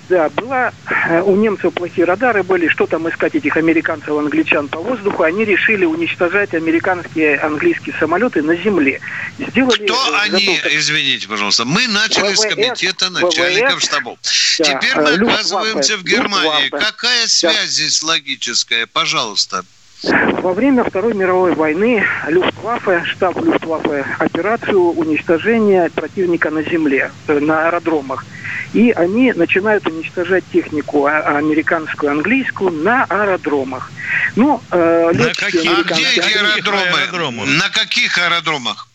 да, 0.08 0.28
была 0.30 0.72
э, 1.08 1.22
у 1.22 1.36
немцев 1.36 1.72
плохие 1.74 2.04
радары 2.04 2.42
были, 2.42 2.68
что 2.68 2.86
там 2.86 3.08
искать 3.08 3.34
этих 3.34 3.56
американцев, 3.56 4.10
англичан 4.10 4.68
по 4.68 4.80
воздуху. 4.80 5.22
Они 5.22 5.44
решили 5.44 5.84
уничтожать 5.84 6.54
американские, 6.54 7.38
английские 7.38 7.94
самолеты 7.98 8.42
на 8.42 8.56
земле. 8.56 9.00
Сделали, 9.38 9.86
Кто 9.86 9.94
э, 9.94 10.18
они, 10.22 10.60
извините, 10.70 11.28
пожалуйста? 11.28 11.64
Мы 11.64 11.86
начали 11.88 12.34
с 12.34 12.40
ВВС, 12.40 12.54
комитета 12.54 13.10
начальников 13.10 13.76
ВВС, 13.76 13.84
штабов. 13.86 14.18
да, 14.58 14.64
Теперь 14.64 14.96
э, 14.96 15.02
мы 15.02 15.10
Люфтваффе, 15.12 15.34
оказываемся 15.34 15.96
в 15.96 16.04
Германии. 16.04 16.62
Люфтваффе. 16.64 16.86
Какая 16.86 17.26
связь 17.26 17.70
здесь 17.70 18.02
логическая? 18.02 18.86
Пожалуйста. 18.86 19.64
Во 20.02 20.52
время 20.52 20.82
Второй 20.82 21.14
мировой 21.14 21.54
войны 21.54 22.04
Люфтваффе, 22.26 23.04
штаб 23.04 23.36
Люфтваффе, 23.36 24.04
операцию 24.18 24.80
уничтожения 24.80 25.88
противника 25.94 26.50
на 26.50 26.62
земле, 26.64 27.12
э, 27.28 27.38
на 27.38 27.68
аэродромах. 27.68 28.24
И 28.72 28.90
они 28.90 29.32
начинают 29.32 29.86
уничтожать 29.86 30.44
технику 30.52 31.06
а- 31.06 31.36
американскую, 31.38 32.10
английскую 32.10 32.72
на 32.72 33.04
аэродромах. 33.04 33.92
Ну, 34.34 34.60
э, 34.72 35.12
На 35.14 35.34
каких, 35.34 35.70
а 35.70 35.82
где 35.84 36.02
эти 36.02 36.20
аэродромы? 36.20 37.46
На 37.46 37.68
каких 37.68 38.18
аэродромах? 38.18 38.88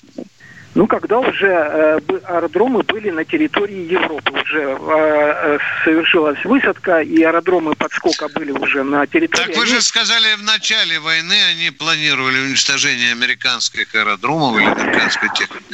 Ну, 0.78 0.86
когда 0.86 1.17
уже 1.17 1.47
э, 1.47 1.99
аэродромы 2.25 2.84
были 2.84 3.09
на 3.09 3.25
территории 3.25 3.91
Европы, 3.91 4.32
уже 4.32 4.61
э, 4.61 4.78
э, 4.78 5.57
совершилась 5.84 6.38
высадка, 6.45 6.99
и 6.99 7.23
аэродромы 7.23 7.73
подскока 7.73 8.28
были 8.28 8.51
уже 8.51 8.84
на 8.84 9.07
территории. 9.07 9.47
Так 9.47 9.55
вы 9.57 9.65
же 9.65 9.82
сказали, 9.82 10.36
в 10.36 10.43
начале 10.43 10.99
войны 10.99 11.36
они 11.49 11.71
планировали 11.71 12.41
уничтожение 12.41 13.11
американских 13.11 13.95
аэродромов 13.95 14.55
или 14.61 14.67
американской 14.67 15.30
техники. 15.30 15.65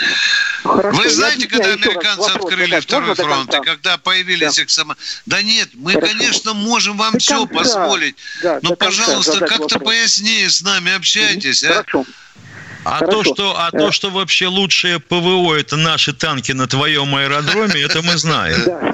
Хорошо, 0.63 0.97
Вы 0.97 1.09
знаете, 1.09 1.47
когда 1.49 1.73
американцы 1.73 2.31
вопрос 2.31 2.45
открыли 2.45 2.69
задать. 2.69 2.83
второй 2.85 3.15
фронт, 3.15 3.53
и 3.53 3.59
когда 3.61 3.97
появились 3.97 4.55
Да. 4.55 4.61
их 4.61 4.69
само... 4.69 4.95
Да 5.25 5.41
нет, 5.41 5.67
мы, 5.73 5.91
Хорошо. 5.95 6.13
конечно, 6.13 6.53
можем 6.53 6.95
вам 6.97 7.11
До 7.11 7.19
все 7.19 7.45
конца. 7.45 7.57
позволить. 7.57 8.15
Да, 8.41 8.59
но, 8.61 8.73
конца 8.77 8.85
пожалуйста, 8.85 9.39
как-то 9.39 9.63
вопрос. 9.63 9.83
пояснее 9.83 10.49
с 10.49 10.61
нами 10.61 10.95
общайтесь. 10.95 11.61
а? 11.65 11.73
Хорошо. 11.73 12.05
А 12.85 12.99
Хорошо. 12.99 13.11
то, 13.11 13.23
что, 13.23 13.55
а 13.57 13.69
Э. 13.71 13.77
то, 13.77 13.91
что 13.91 14.09
вообще 14.09 14.47
лучшее 14.47 14.99
ПВО 14.99 15.55
это 15.55 15.77
наши 15.77 16.13
танки 16.13 16.51
на 16.51 16.67
твоем 16.67 17.15
аэродроме, 17.15 17.81
это 17.81 18.01
мы 18.01 18.17
знаем. 18.17 18.61
Да. 18.65 18.93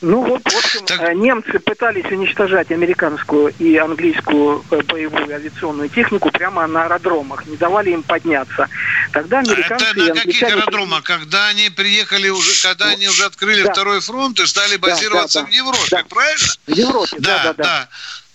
Ну 0.00 0.22
вот, 0.24 0.42
в 0.42 0.56
общем, 0.56 0.84
э, 1.00 1.14
немцы 1.14 1.58
пытались 1.58 2.04
уничтожать 2.10 2.70
американскую 2.70 3.54
и 3.58 3.76
английскую 3.76 4.64
э, 4.70 4.82
боевую 4.82 5.34
авиационную 5.34 5.88
технику 5.88 6.30
прямо 6.30 6.66
на 6.66 6.84
аэродромах, 6.84 7.46
не 7.46 7.56
давали 7.56 7.90
им 7.90 8.02
подняться. 8.02 8.68
Тогда 9.12 9.38
американцы 9.40 9.86
Это 9.86 9.98
на 9.98 10.14
каких 10.14 10.42
аэродромах? 10.42 11.02
Когда 11.04 11.46
они 11.48 11.70
приехали 11.70 12.28
уже, 12.28 12.60
когда 12.62 12.86
они 12.86 13.08
уже 13.08 13.24
открыли 13.24 13.62
Да. 13.62 13.72
второй 13.72 14.00
фронт 14.00 14.38
и 14.40 14.46
стали 14.46 14.76
базироваться 14.76 15.40
да, 15.40 15.44
да. 15.44 15.50
в 15.50 15.54
Европе, 15.54 16.04
правильно? 16.08 16.48
В 16.66 16.70
Европе, 16.72 17.16
да, 17.18 17.42
да, 17.44 17.52
да. 17.54 17.88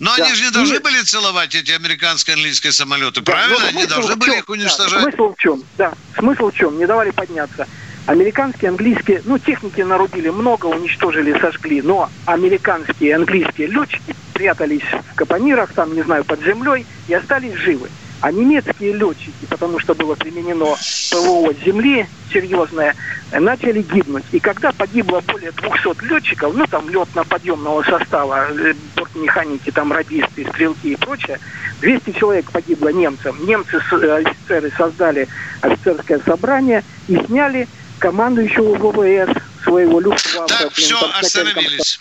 Но 0.03 0.17
Да. 0.17 0.25
они 0.25 0.35
же 0.35 0.43
не 0.43 0.51
должны 0.51 0.75
И- 0.75 0.79
были 0.79 1.01
целовать 1.01 1.55
эти 1.55 1.71
американские 1.71 2.33
английские 2.35 2.73
самолеты, 2.73 3.21
Да, 3.21 3.31
правильно? 3.31 3.57
но 3.61 3.67
Они 3.69 3.85
должны 3.85 4.17
были 4.17 4.37
их 4.37 4.45
Да, 4.47 4.51
уничтожать. 4.51 5.01
смысл 5.01 5.33
в 5.33 5.37
чем? 5.37 5.63
Да, 5.77 5.93
смысл 6.17 6.49
в 6.49 6.53
чем? 6.53 6.77
Не 6.77 6.85
давали 6.85 7.11
подняться. 7.11 7.67
Американские, 8.05 8.67
английские, 8.71 9.21
ну, 9.23 9.37
техники 9.39 9.79
нарубили 9.79 10.27
много, 10.29 10.65
уничтожили, 10.65 11.39
сожгли, 11.39 11.81
но 11.81 12.09
американские 12.25 13.15
английские 13.15 13.67
летчики 13.67 14.13
прятались 14.33 14.83
в 15.09 15.15
капонирах, 15.15 15.73
там, 15.73 15.93
не 15.95 16.03
знаю, 16.03 16.25
под 16.25 16.43
землей 16.43 16.85
и 17.07 17.13
остались 17.13 17.55
живы. 17.59 17.89
А 18.23 18.31
немецкие 18.31 18.93
летчики, 18.93 19.45
потому 19.49 19.79
что 19.79 19.93
было 19.93 20.15
применено 20.15 20.77
ПВО 21.11 21.53
земли 21.65 22.07
серьезное, 22.31 22.95
начали 23.33 23.81
гибнуть. 23.81 24.23
И 24.31 24.39
когда 24.39 24.71
погибло 24.71 25.19
более 25.19 25.51
200 25.51 26.05
летчиков, 26.05 26.53
ну 26.55 26.65
там 26.65 26.87
летно-подъемного 26.87 27.83
состава, 27.83 28.47
э, 28.49 28.75
бортмеханики, 28.95 29.71
там 29.71 29.91
радисты, 29.91 30.47
стрелки 30.47 30.93
и 30.93 30.95
прочее, 30.95 31.37
200 31.81 32.11
человек 32.17 32.49
погибло 32.49 32.93
немцам. 32.93 33.45
Немцы, 33.45 33.81
э, 33.91 34.23
офицеры 34.25 34.71
создали 34.77 35.27
офицерское 35.59 36.21
собрание 36.25 36.81
и 37.09 37.17
сняли 37.25 37.67
командующего 37.99 38.75
ВВС 38.75 39.37
своего 39.65 39.99
Люфтваффе. 39.99 40.63
Так, 40.63 40.71
все, 40.71 40.97
остановились. 41.19 41.99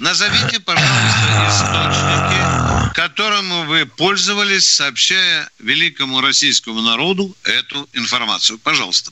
Назовите, 0.00 0.58
пожалуйста, 0.58 0.88
источники, 1.48 2.39
которым 3.04 3.66
вы 3.66 3.86
пользовались, 3.86 4.66
сообщая 4.68 5.48
великому 5.58 6.20
российскому 6.20 6.82
народу 6.82 7.34
эту 7.44 7.88
информацию. 7.94 8.58
Пожалуйста. 8.58 9.10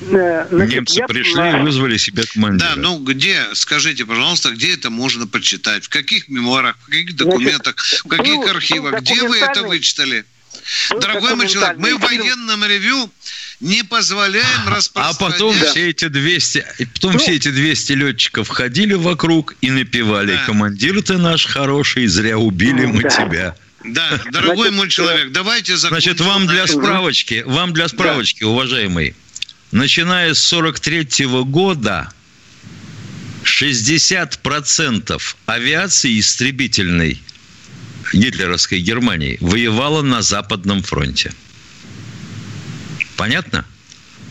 Э, 0.00 0.46
значит, 0.50 0.74
Немцы 0.74 0.98
я- 0.98 1.06
пришли 1.06 1.50
и 1.50 1.62
вызвали 1.62 1.98
себе 1.98 2.24
командира. 2.26 2.70
Да, 2.70 2.76
ну 2.76 2.98
где, 2.98 3.44
скажите, 3.54 4.06
пожалуйста, 4.06 4.50
где 4.52 4.72
это 4.74 4.88
можно 4.88 5.26
почитать? 5.26 5.84
В 5.84 5.88
каких 5.90 6.28
мемуарах, 6.28 6.76
в 6.82 6.86
каких 6.86 7.14
документах, 7.14 7.76
в 7.76 8.08
каких 8.08 8.34
был- 8.36 8.48
архивах? 8.48 8.92
был 8.92 9.00
Где 9.00 9.22
вы 9.28 9.36
это 9.38 9.62
вычитали? 9.62 10.24
был 10.90 11.00
Дорогой 11.00 11.34
мой 11.34 11.48
человек, 11.48 11.78
мы 11.78 11.94
в 11.96 12.00
военном 12.00 12.64
ревю 12.64 13.10
не 13.62 13.84
позволяем 13.84 14.66
А 14.66 14.70
распространять... 14.70 15.18
потом 15.18 15.54
все 15.54 15.90
эти 15.90 16.08
200, 16.08 16.64
и 16.78 16.84
потом 16.84 17.18
все 17.18 17.36
эти 17.36 17.50
200 17.50 17.92
летчиков 17.92 18.48
ходили 18.48 18.94
вокруг 18.94 19.54
и 19.60 19.70
напевали. 19.70 20.38
Командир 20.46 21.00
ты 21.02 21.16
наш 21.16 21.46
хороший, 21.46 22.08
зря 22.08 22.38
убили 22.38 22.86
мы 22.86 23.02
Да. 23.02 23.08
тебя. 23.08 23.56
Да, 23.84 24.20
дорогой 24.30 24.70
мой 24.70 24.88
человек, 24.88 25.32
давайте 25.32 25.76
закончим. 25.76 26.16
Значит, 26.16 26.20
вам 26.20 26.46
для 26.46 26.66
справочки, 26.66 27.42
вам 27.46 27.72
для 27.72 27.88
справочки, 27.88 28.44
уважаемый, 28.44 29.14
начиная 29.70 30.34
с 30.34 30.38
43 30.40 31.26
года 31.44 32.12
60% 33.44 35.20
авиации 35.46 36.18
истребительной 36.20 37.20
гитлеровской 38.12 38.80
Германии 38.80 39.38
воевала 39.40 40.02
на 40.02 40.22
Западном 40.22 40.82
фронте. 40.82 41.32
Понятно? 43.16 43.64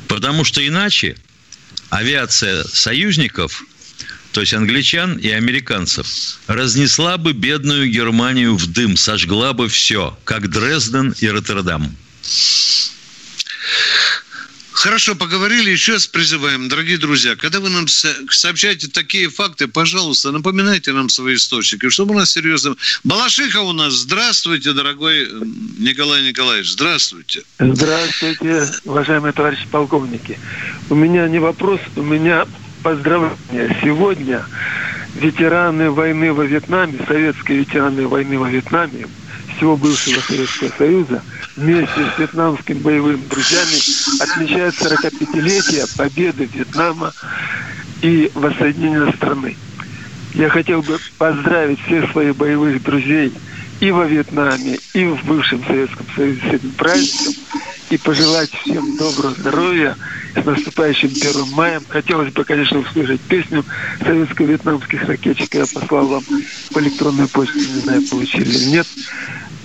Потому 0.07 0.43
что 0.43 0.65
иначе 0.65 1.15
авиация 1.89 2.63
союзников, 2.63 3.63
то 4.31 4.41
есть 4.41 4.53
англичан 4.53 5.17
и 5.17 5.29
американцев, 5.29 6.07
разнесла 6.47 7.17
бы 7.17 7.33
бедную 7.33 7.89
Германию 7.89 8.55
в 8.55 8.67
дым, 8.67 8.97
сожгла 8.97 9.53
бы 9.53 9.67
все, 9.67 10.17
как 10.23 10.49
Дрезден 10.49 11.13
и 11.19 11.27
Роттердам. 11.27 11.95
Хорошо, 14.73 15.15
поговорили, 15.15 15.69
еще 15.69 15.93
раз 15.93 16.07
призываем, 16.07 16.69
дорогие 16.69 16.97
друзья, 16.97 17.35
когда 17.35 17.59
вы 17.59 17.69
нам 17.69 17.87
со- 17.87 18.15
сообщаете 18.29 18.87
такие 18.87 19.29
факты, 19.29 19.67
пожалуйста, 19.67 20.31
напоминайте 20.31 20.93
нам 20.93 21.09
свои 21.09 21.35
источники, 21.35 21.89
чтобы 21.89 22.15
у 22.15 22.17
нас 22.17 22.31
серьезно... 22.31 22.75
Балашиха 23.03 23.61
у 23.61 23.73
нас, 23.73 23.93
здравствуйте, 23.93 24.71
дорогой 24.71 25.29
м, 25.29 25.75
Николай 25.77 26.23
Николаевич, 26.23 26.71
здравствуйте. 26.71 27.41
Здравствуйте, 27.59 28.65
уважаемые 28.85 29.33
товарищи 29.33 29.67
полковники. 29.69 30.39
У 30.89 30.95
меня 30.95 31.27
не 31.27 31.39
вопрос, 31.39 31.81
у 31.95 32.01
меня 32.01 32.45
поздравление. 32.81 33.77
Сегодня 33.83 34.47
ветераны 35.13 35.91
войны 35.91 36.31
во 36.31 36.45
Вьетнаме, 36.45 36.97
советские 37.07 37.59
ветераны 37.59 38.07
войны 38.07 38.39
во 38.39 38.49
Вьетнаме, 38.49 39.07
всего 39.55 39.77
бывшего 39.77 40.21
Советского 40.21 40.71
Союза, 40.77 41.23
вместе 41.55 42.05
с 42.15 42.19
вьетнамскими 42.19 42.79
боевыми 42.79 43.21
друзьями 43.29 44.21
отмечают 44.21 44.75
45-летие 44.75 45.97
победы 45.97 46.49
Вьетнама 46.53 47.13
и 48.01 48.31
воссоединения 48.33 49.11
страны. 49.13 49.55
Я 50.33 50.49
хотел 50.49 50.81
бы 50.81 50.97
поздравить 51.17 51.79
всех 51.85 52.11
своих 52.11 52.35
боевых 52.35 52.81
друзей 52.83 53.33
и 53.81 53.91
во 53.91 54.05
Вьетнаме, 54.05 54.79
и 54.93 55.05
в 55.05 55.23
бывшем 55.25 55.63
Советском 55.65 56.05
Союзе 56.15 56.41
с 56.41 56.53
этим 56.53 56.71
праздником, 56.71 57.33
и 57.89 57.97
пожелать 57.97 58.51
всем 58.61 58.95
доброго 58.95 59.33
здоровья 59.33 59.97
с 60.33 60.45
наступающим 60.45 61.09
1 61.09 61.53
маем. 61.53 61.81
Хотелось 61.89 62.31
бы, 62.31 62.45
конечно, 62.45 62.79
услышать 62.79 63.19
песню 63.21 63.65
советско-вьетнамских 63.99 65.05
ракетчиков. 65.05 65.53
Я 65.73 65.79
послал 65.79 66.07
вам 66.07 66.23
по 66.73 66.79
электронной 66.79 67.27
почте, 67.27 67.59
не 67.59 67.81
знаю, 67.81 68.07
получили 68.07 68.49
или 68.49 68.65
нет. 68.65 68.87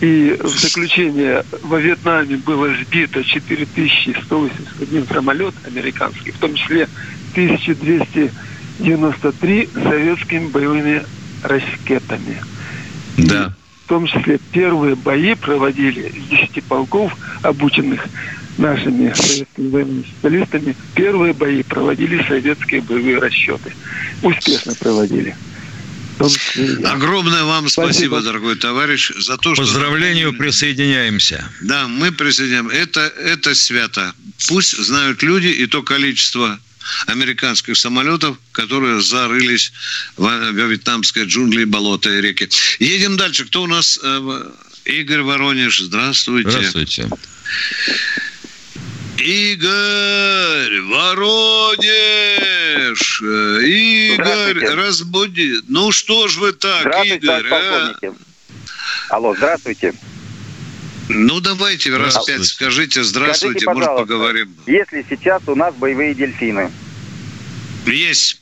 И 0.01 0.37
в 0.43 0.49
заключение, 0.49 1.45
во 1.63 1.79
Вьетнаме 1.81 2.37
было 2.37 2.69
сбито 2.75 3.25
4181 3.25 5.07
самолет 5.07 5.55
американский, 5.67 6.33
в 6.33 6.39
том 6.39 6.55
числе 6.55 6.87
1293 7.33 9.69
советскими 9.73 10.49
боевыми 10.49 11.03
ракетами. 11.43 12.43
Да. 13.17 13.55
В 13.85 13.89
том 13.89 14.07
числе 14.07 14.39
первые 14.53 14.97
бои 14.97 15.35
проводили 15.35 16.09
из 16.09 16.29
10 16.29 16.63
полков, 16.65 17.17
обученных 17.43 18.05
нашими 18.59 19.15
советскими 19.15 19.71
военными 19.71 20.03
специалистами. 20.03 20.77
Первые 20.95 21.33
бои 21.33 21.63
проводили 21.63 22.23
советские 22.27 22.83
боевые 22.83 23.19
расчеты. 23.19 23.73
Успешно 24.23 24.75
проводили. 24.75 25.35
В 26.17 26.19
том 26.19 26.31
числе 26.31 26.65
и 26.65 26.81
я. 26.81 26.93
Огромное 26.93 27.45
вам 27.45 27.69
спасибо, 27.69 27.93
Спасибо. 27.93 28.23
дорогой 28.23 28.57
товарищ, 28.57 29.13
за 29.17 29.37
то, 29.37 29.55
что... 29.55 29.63
Поздравлению 29.63 30.33
присоединяемся. 30.33 31.47
Да, 31.61 31.89
мы 31.89 32.11
присоединяем. 32.11 32.69
Это, 32.71 33.01
это 33.01 33.55
свято. 33.55 34.15
Пусть 34.49 34.77
знают 34.77 35.23
люди 35.23 35.49
и 35.49 35.67
то 35.67 35.83
количество 35.83 36.59
американских 37.07 37.77
самолетов, 37.77 38.39
которые 38.53 39.03
зарылись 39.03 39.73
в, 40.17 40.23
во 40.23 40.67
вьетнамской 40.67 41.25
джунгли, 41.25 41.65
болота 41.65 42.11
и 42.11 42.21
реки. 42.21 42.49
Едем 42.79 43.17
дальше. 43.17 43.45
Кто 43.45 43.63
у 43.63 43.67
нас? 43.67 43.99
Э, 44.03 44.51
Игорь 44.87 45.23
Воронеж, 45.23 45.81
здравствуйте. 45.81 46.51
Здравствуйте. 46.51 47.09
Игорь 49.27 50.83
Воронеж! 50.83 51.83
Э, 53.23 53.61
Игорь, 53.67 54.65
разбуди. 54.77 55.55
Ну 55.67 55.91
что 55.91 56.29
ж 56.29 56.37
вы 56.37 56.53
так, 56.53 56.83
Здравствуйте, 56.83 57.27
Игорь? 57.27 57.47
а? 57.51 57.95
Алло, 59.09 59.35
здравствуйте. 59.35 59.95
Ну 61.09 61.41
давайте 61.41 61.91
раз 61.97 62.13
Здравствуйте. 62.13 62.39
пять 62.39 62.49
скажите 62.49 63.03
здравствуйте, 63.03 63.61
Скажите, 63.61 63.75
может 63.75 63.97
поговорим. 63.97 64.55
Если 64.67 65.05
сейчас 65.09 65.43
у 65.49 65.57
нас 65.57 65.75
боевые 65.75 66.15
дельфины. 66.15 66.71
Есть. 67.85 68.41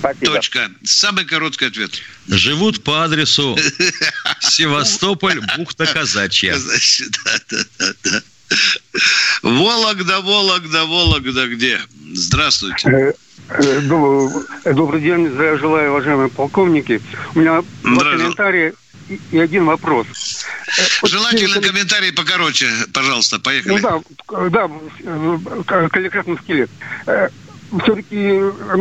Спасибо. 0.00 0.34
Точка. 0.34 0.68
Самый 0.82 1.24
короткий 1.26 1.66
ответ. 1.66 1.92
Живут 2.26 2.82
по 2.82 3.04
адресу 3.04 3.56
Севастополь, 4.40 5.40
бухта 5.56 5.86
Казачья. 5.86 6.56
Да, 6.58 7.38
да, 7.48 7.64
да, 7.78 7.92
да. 8.02 8.22
Вологда, 9.42 10.20
Вологда, 10.20 10.84
Вологда 10.86 11.48
где? 11.48 11.80
Здравствуйте. 12.14 12.88
Э, 12.88 13.12
э, 13.48 13.80
э, 14.64 14.72
Добрый 14.72 15.00
день, 15.00 15.28
здравия 15.30 15.58
желаю, 15.58 15.90
уважаемые 15.90 16.28
полковники. 16.28 17.00
У 17.34 17.40
меня 17.40 17.62
два 17.82 18.04
комментария 18.12 18.74
и- 19.08 19.38
один 19.38 19.64
вопрос. 19.64 20.06
Вот 21.02 21.10
Желательно 21.10 21.60
все- 21.60 21.70
комментарий 21.70 22.12
покороче, 22.12 22.68
пожалуйста, 22.92 23.36
Ну 23.36 23.42
поехали. 23.42 23.80
да, 23.80 24.00
к- 24.26 24.48
да, 24.50 24.70
э, 25.00 25.38
к- 25.66 25.88
коллективном 25.88 26.38
стиле. 26.40 26.68
Все-таки 27.82 28.16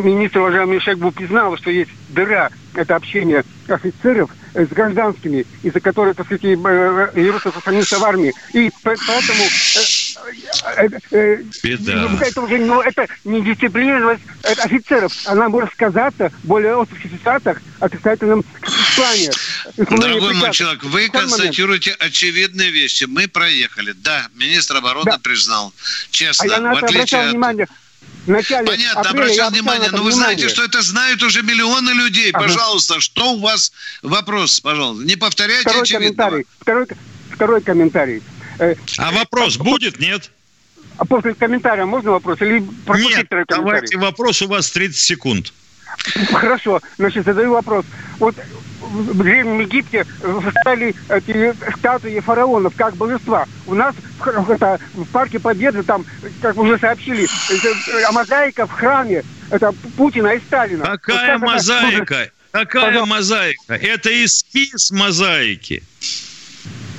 министр, 0.03 0.39
уважаемый 0.39 0.81
Шагбу, 0.81 1.11
признал, 1.11 1.55
что 1.57 1.69
есть 1.71 1.91
дыра, 2.09 2.49
это 2.75 2.95
общение 2.97 3.43
офицеров 3.69 4.29
с 4.53 4.67
гражданскими, 4.67 5.45
из-за 5.63 5.79
которой, 5.79 6.13
так 6.13 6.25
сказать, 6.25 6.43
и, 6.43 6.53
э, 6.53 7.11
Иерусалим 7.15 7.53
сохранился 7.55 7.99
в 7.99 8.03
армии. 8.03 8.33
И 8.53 8.69
по- 8.83 8.95
поэтому 9.07 9.43
э, 9.43 10.87
э, 10.87 10.99
э, 11.11 11.43
Беда. 11.63 12.07
ну, 12.09 12.17
Это 12.19 12.41
уже 12.41 12.57
ну, 12.57 12.81
это 12.81 13.07
не 13.23 13.41
дисциплинированность 13.41 14.23
э, 14.43 14.53
офицеров. 14.53 15.13
Она 15.25 15.49
может 15.49 15.71
сказаться 15.73 16.31
более 16.43 16.75
острых 16.75 16.99
о 17.25 17.85
отрицательном 17.85 18.43
плане. 18.95 19.31
Дорогой 19.77 20.33
мой 20.33 20.51
человек, 20.51 20.83
вы 20.83 20.89
Второй 21.07 21.09
момент. 21.09 21.13
констатируете 21.13 21.91
очевидные 21.99 22.71
вещи. 22.71 23.05
Мы 23.05 23.27
проехали. 23.27 23.93
Да, 23.93 24.27
министр 24.35 24.77
обороны 24.77 25.11
Да. 25.11 25.17
признал. 25.19 25.73
А 25.75 26.07
Честно, 26.11 26.45
я 26.47 26.59
на 26.59 26.73
в 26.73 26.77
это 26.77 26.85
отличие 26.87 27.01
обращал 27.01 27.21
от... 27.21 27.29
внимание. 27.31 27.67
В 28.25 28.29
начале 28.29 28.67
Понятно, 28.67 29.01
апреля 29.01 29.23
обращал 29.23 29.49
внимание, 29.49 29.89
но 29.91 30.03
вы 30.03 30.11
знаете, 30.11 30.43
внимание. 30.43 30.49
что 30.49 30.63
это 30.63 30.81
знают 30.83 31.23
уже 31.23 31.41
миллионы 31.41 31.89
людей. 31.91 32.31
Ага. 32.31 32.43
Пожалуйста, 32.45 32.99
что 32.99 33.33
у 33.33 33.39
вас 33.39 33.71
вопрос, 34.03 34.59
пожалуйста? 34.59 35.03
Не 35.05 35.15
повторяйте 35.15 35.63
Второй 35.63 35.81
очевидного. 35.81 36.29
комментарий. 36.29 36.45
Второй, 36.59 36.85
второй 37.31 37.61
комментарий. 37.61 38.21
Э, 38.59 38.75
А 38.99 39.11
вопрос 39.11 39.57
будет, 39.57 39.99
нет? 39.99 40.29
А 40.97 41.05
после 41.05 41.33
комментария 41.33 41.85
можно 41.85 42.11
вопрос? 42.11 42.39
Или 42.41 42.59
пропустить 42.85 43.17
Нет, 43.17 43.25
второй 43.25 43.45
комментарий? 43.45 43.73
давайте 43.73 43.97
вопрос, 43.97 44.41
у 44.43 44.47
вас 44.47 44.69
30 44.69 44.99
секунд. 44.99 45.53
Хорошо, 46.31 46.79
значит, 46.99 47.25
задаю 47.25 47.51
вопрос. 47.53 47.85
Вот 48.19 48.35
в 48.81 49.17
Древнем 49.17 49.61
Египте 49.61 50.05
стали 50.61 50.95
эти 51.09 51.53
статуи 51.77 52.19
фараонов 52.19 52.73
как 52.75 52.95
божества. 52.95 53.45
У 53.67 53.73
нас 53.73 53.95
в, 54.19 54.51
это, 54.51 54.79
в 54.93 55.05
Парке 55.05 55.39
Победы, 55.39 55.83
там, 55.83 56.05
как 56.41 56.57
уже 56.57 56.77
сообщили, 56.77 57.27
это, 57.49 57.69
э, 57.91 58.11
мозаика 58.11 58.65
в 58.67 58.71
храме, 58.71 59.23
это 59.49 59.71
Путина 59.97 60.29
и 60.29 60.39
Сталина. 60.39 60.85
Вот 60.85 60.99
Какая 61.01 61.27
как 61.27 61.37
это 61.37 61.45
мозаика? 61.45 62.31
Какая 62.51 62.85
Пожалуйста. 62.87 63.15
мозаика? 63.15 63.73
Это 63.75 64.25
эскиз 64.25 64.91
мозаики. 64.91 65.83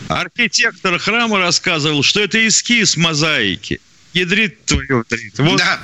Архитектор 0.09 0.99
храма 0.99 1.39
рассказывал, 1.39 2.03
что 2.03 2.21
это 2.21 2.47
эскиз 2.47 2.97
мозаики. 2.97 3.81
Ядрит 4.15 4.65
твою, 4.65 5.05
ядрит. 5.11 5.39
Вот. 5.39 5.59
Да. 5.59 5.79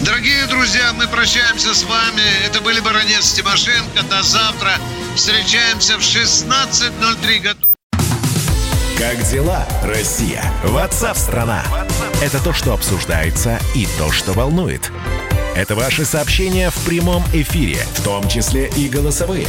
Дорогие 0.00 0.46
друзья, 0.46 0.92
мы 0.92 1.08
прощаемся 1.08 1.74
с 1.74 1.82
вами. 1.82 2.22
Это 2.46 2.60
были 2.60 2.78
Баранец 2.80 3.32
Тимошенко. 3.32 4.02
До 4.08 4.22
завтра. 4.22 4.70
Встречаемся 5.16 5.98
в 5.98 6.00
16.03. 6.00 7.56
Как 8.96 9.22
дела, 9.28 9.66
Россия? 9.82 10.44
Ватсап-страна! 10.64 11.64
Это 12.22 12.42
то, 12.42 12.52
что 12.52 12.74
обсуждается 12.74 13.58
и 13.74 13.86
то, 13.98 14.12
что 14.12 14.32
волнует. 14.32 14.92
Это 15.56 15.74
ваши 15.74 16.04
сообщения 16.04 16.70
в 16.70 16.84
прямом 16.84 17.24
эфире, 17.32 17.78
в 17.94 18.04
том 18.04 18.28
числе 18.28 18.68
и 18.76 18.88
голосовые. 18.88 19.48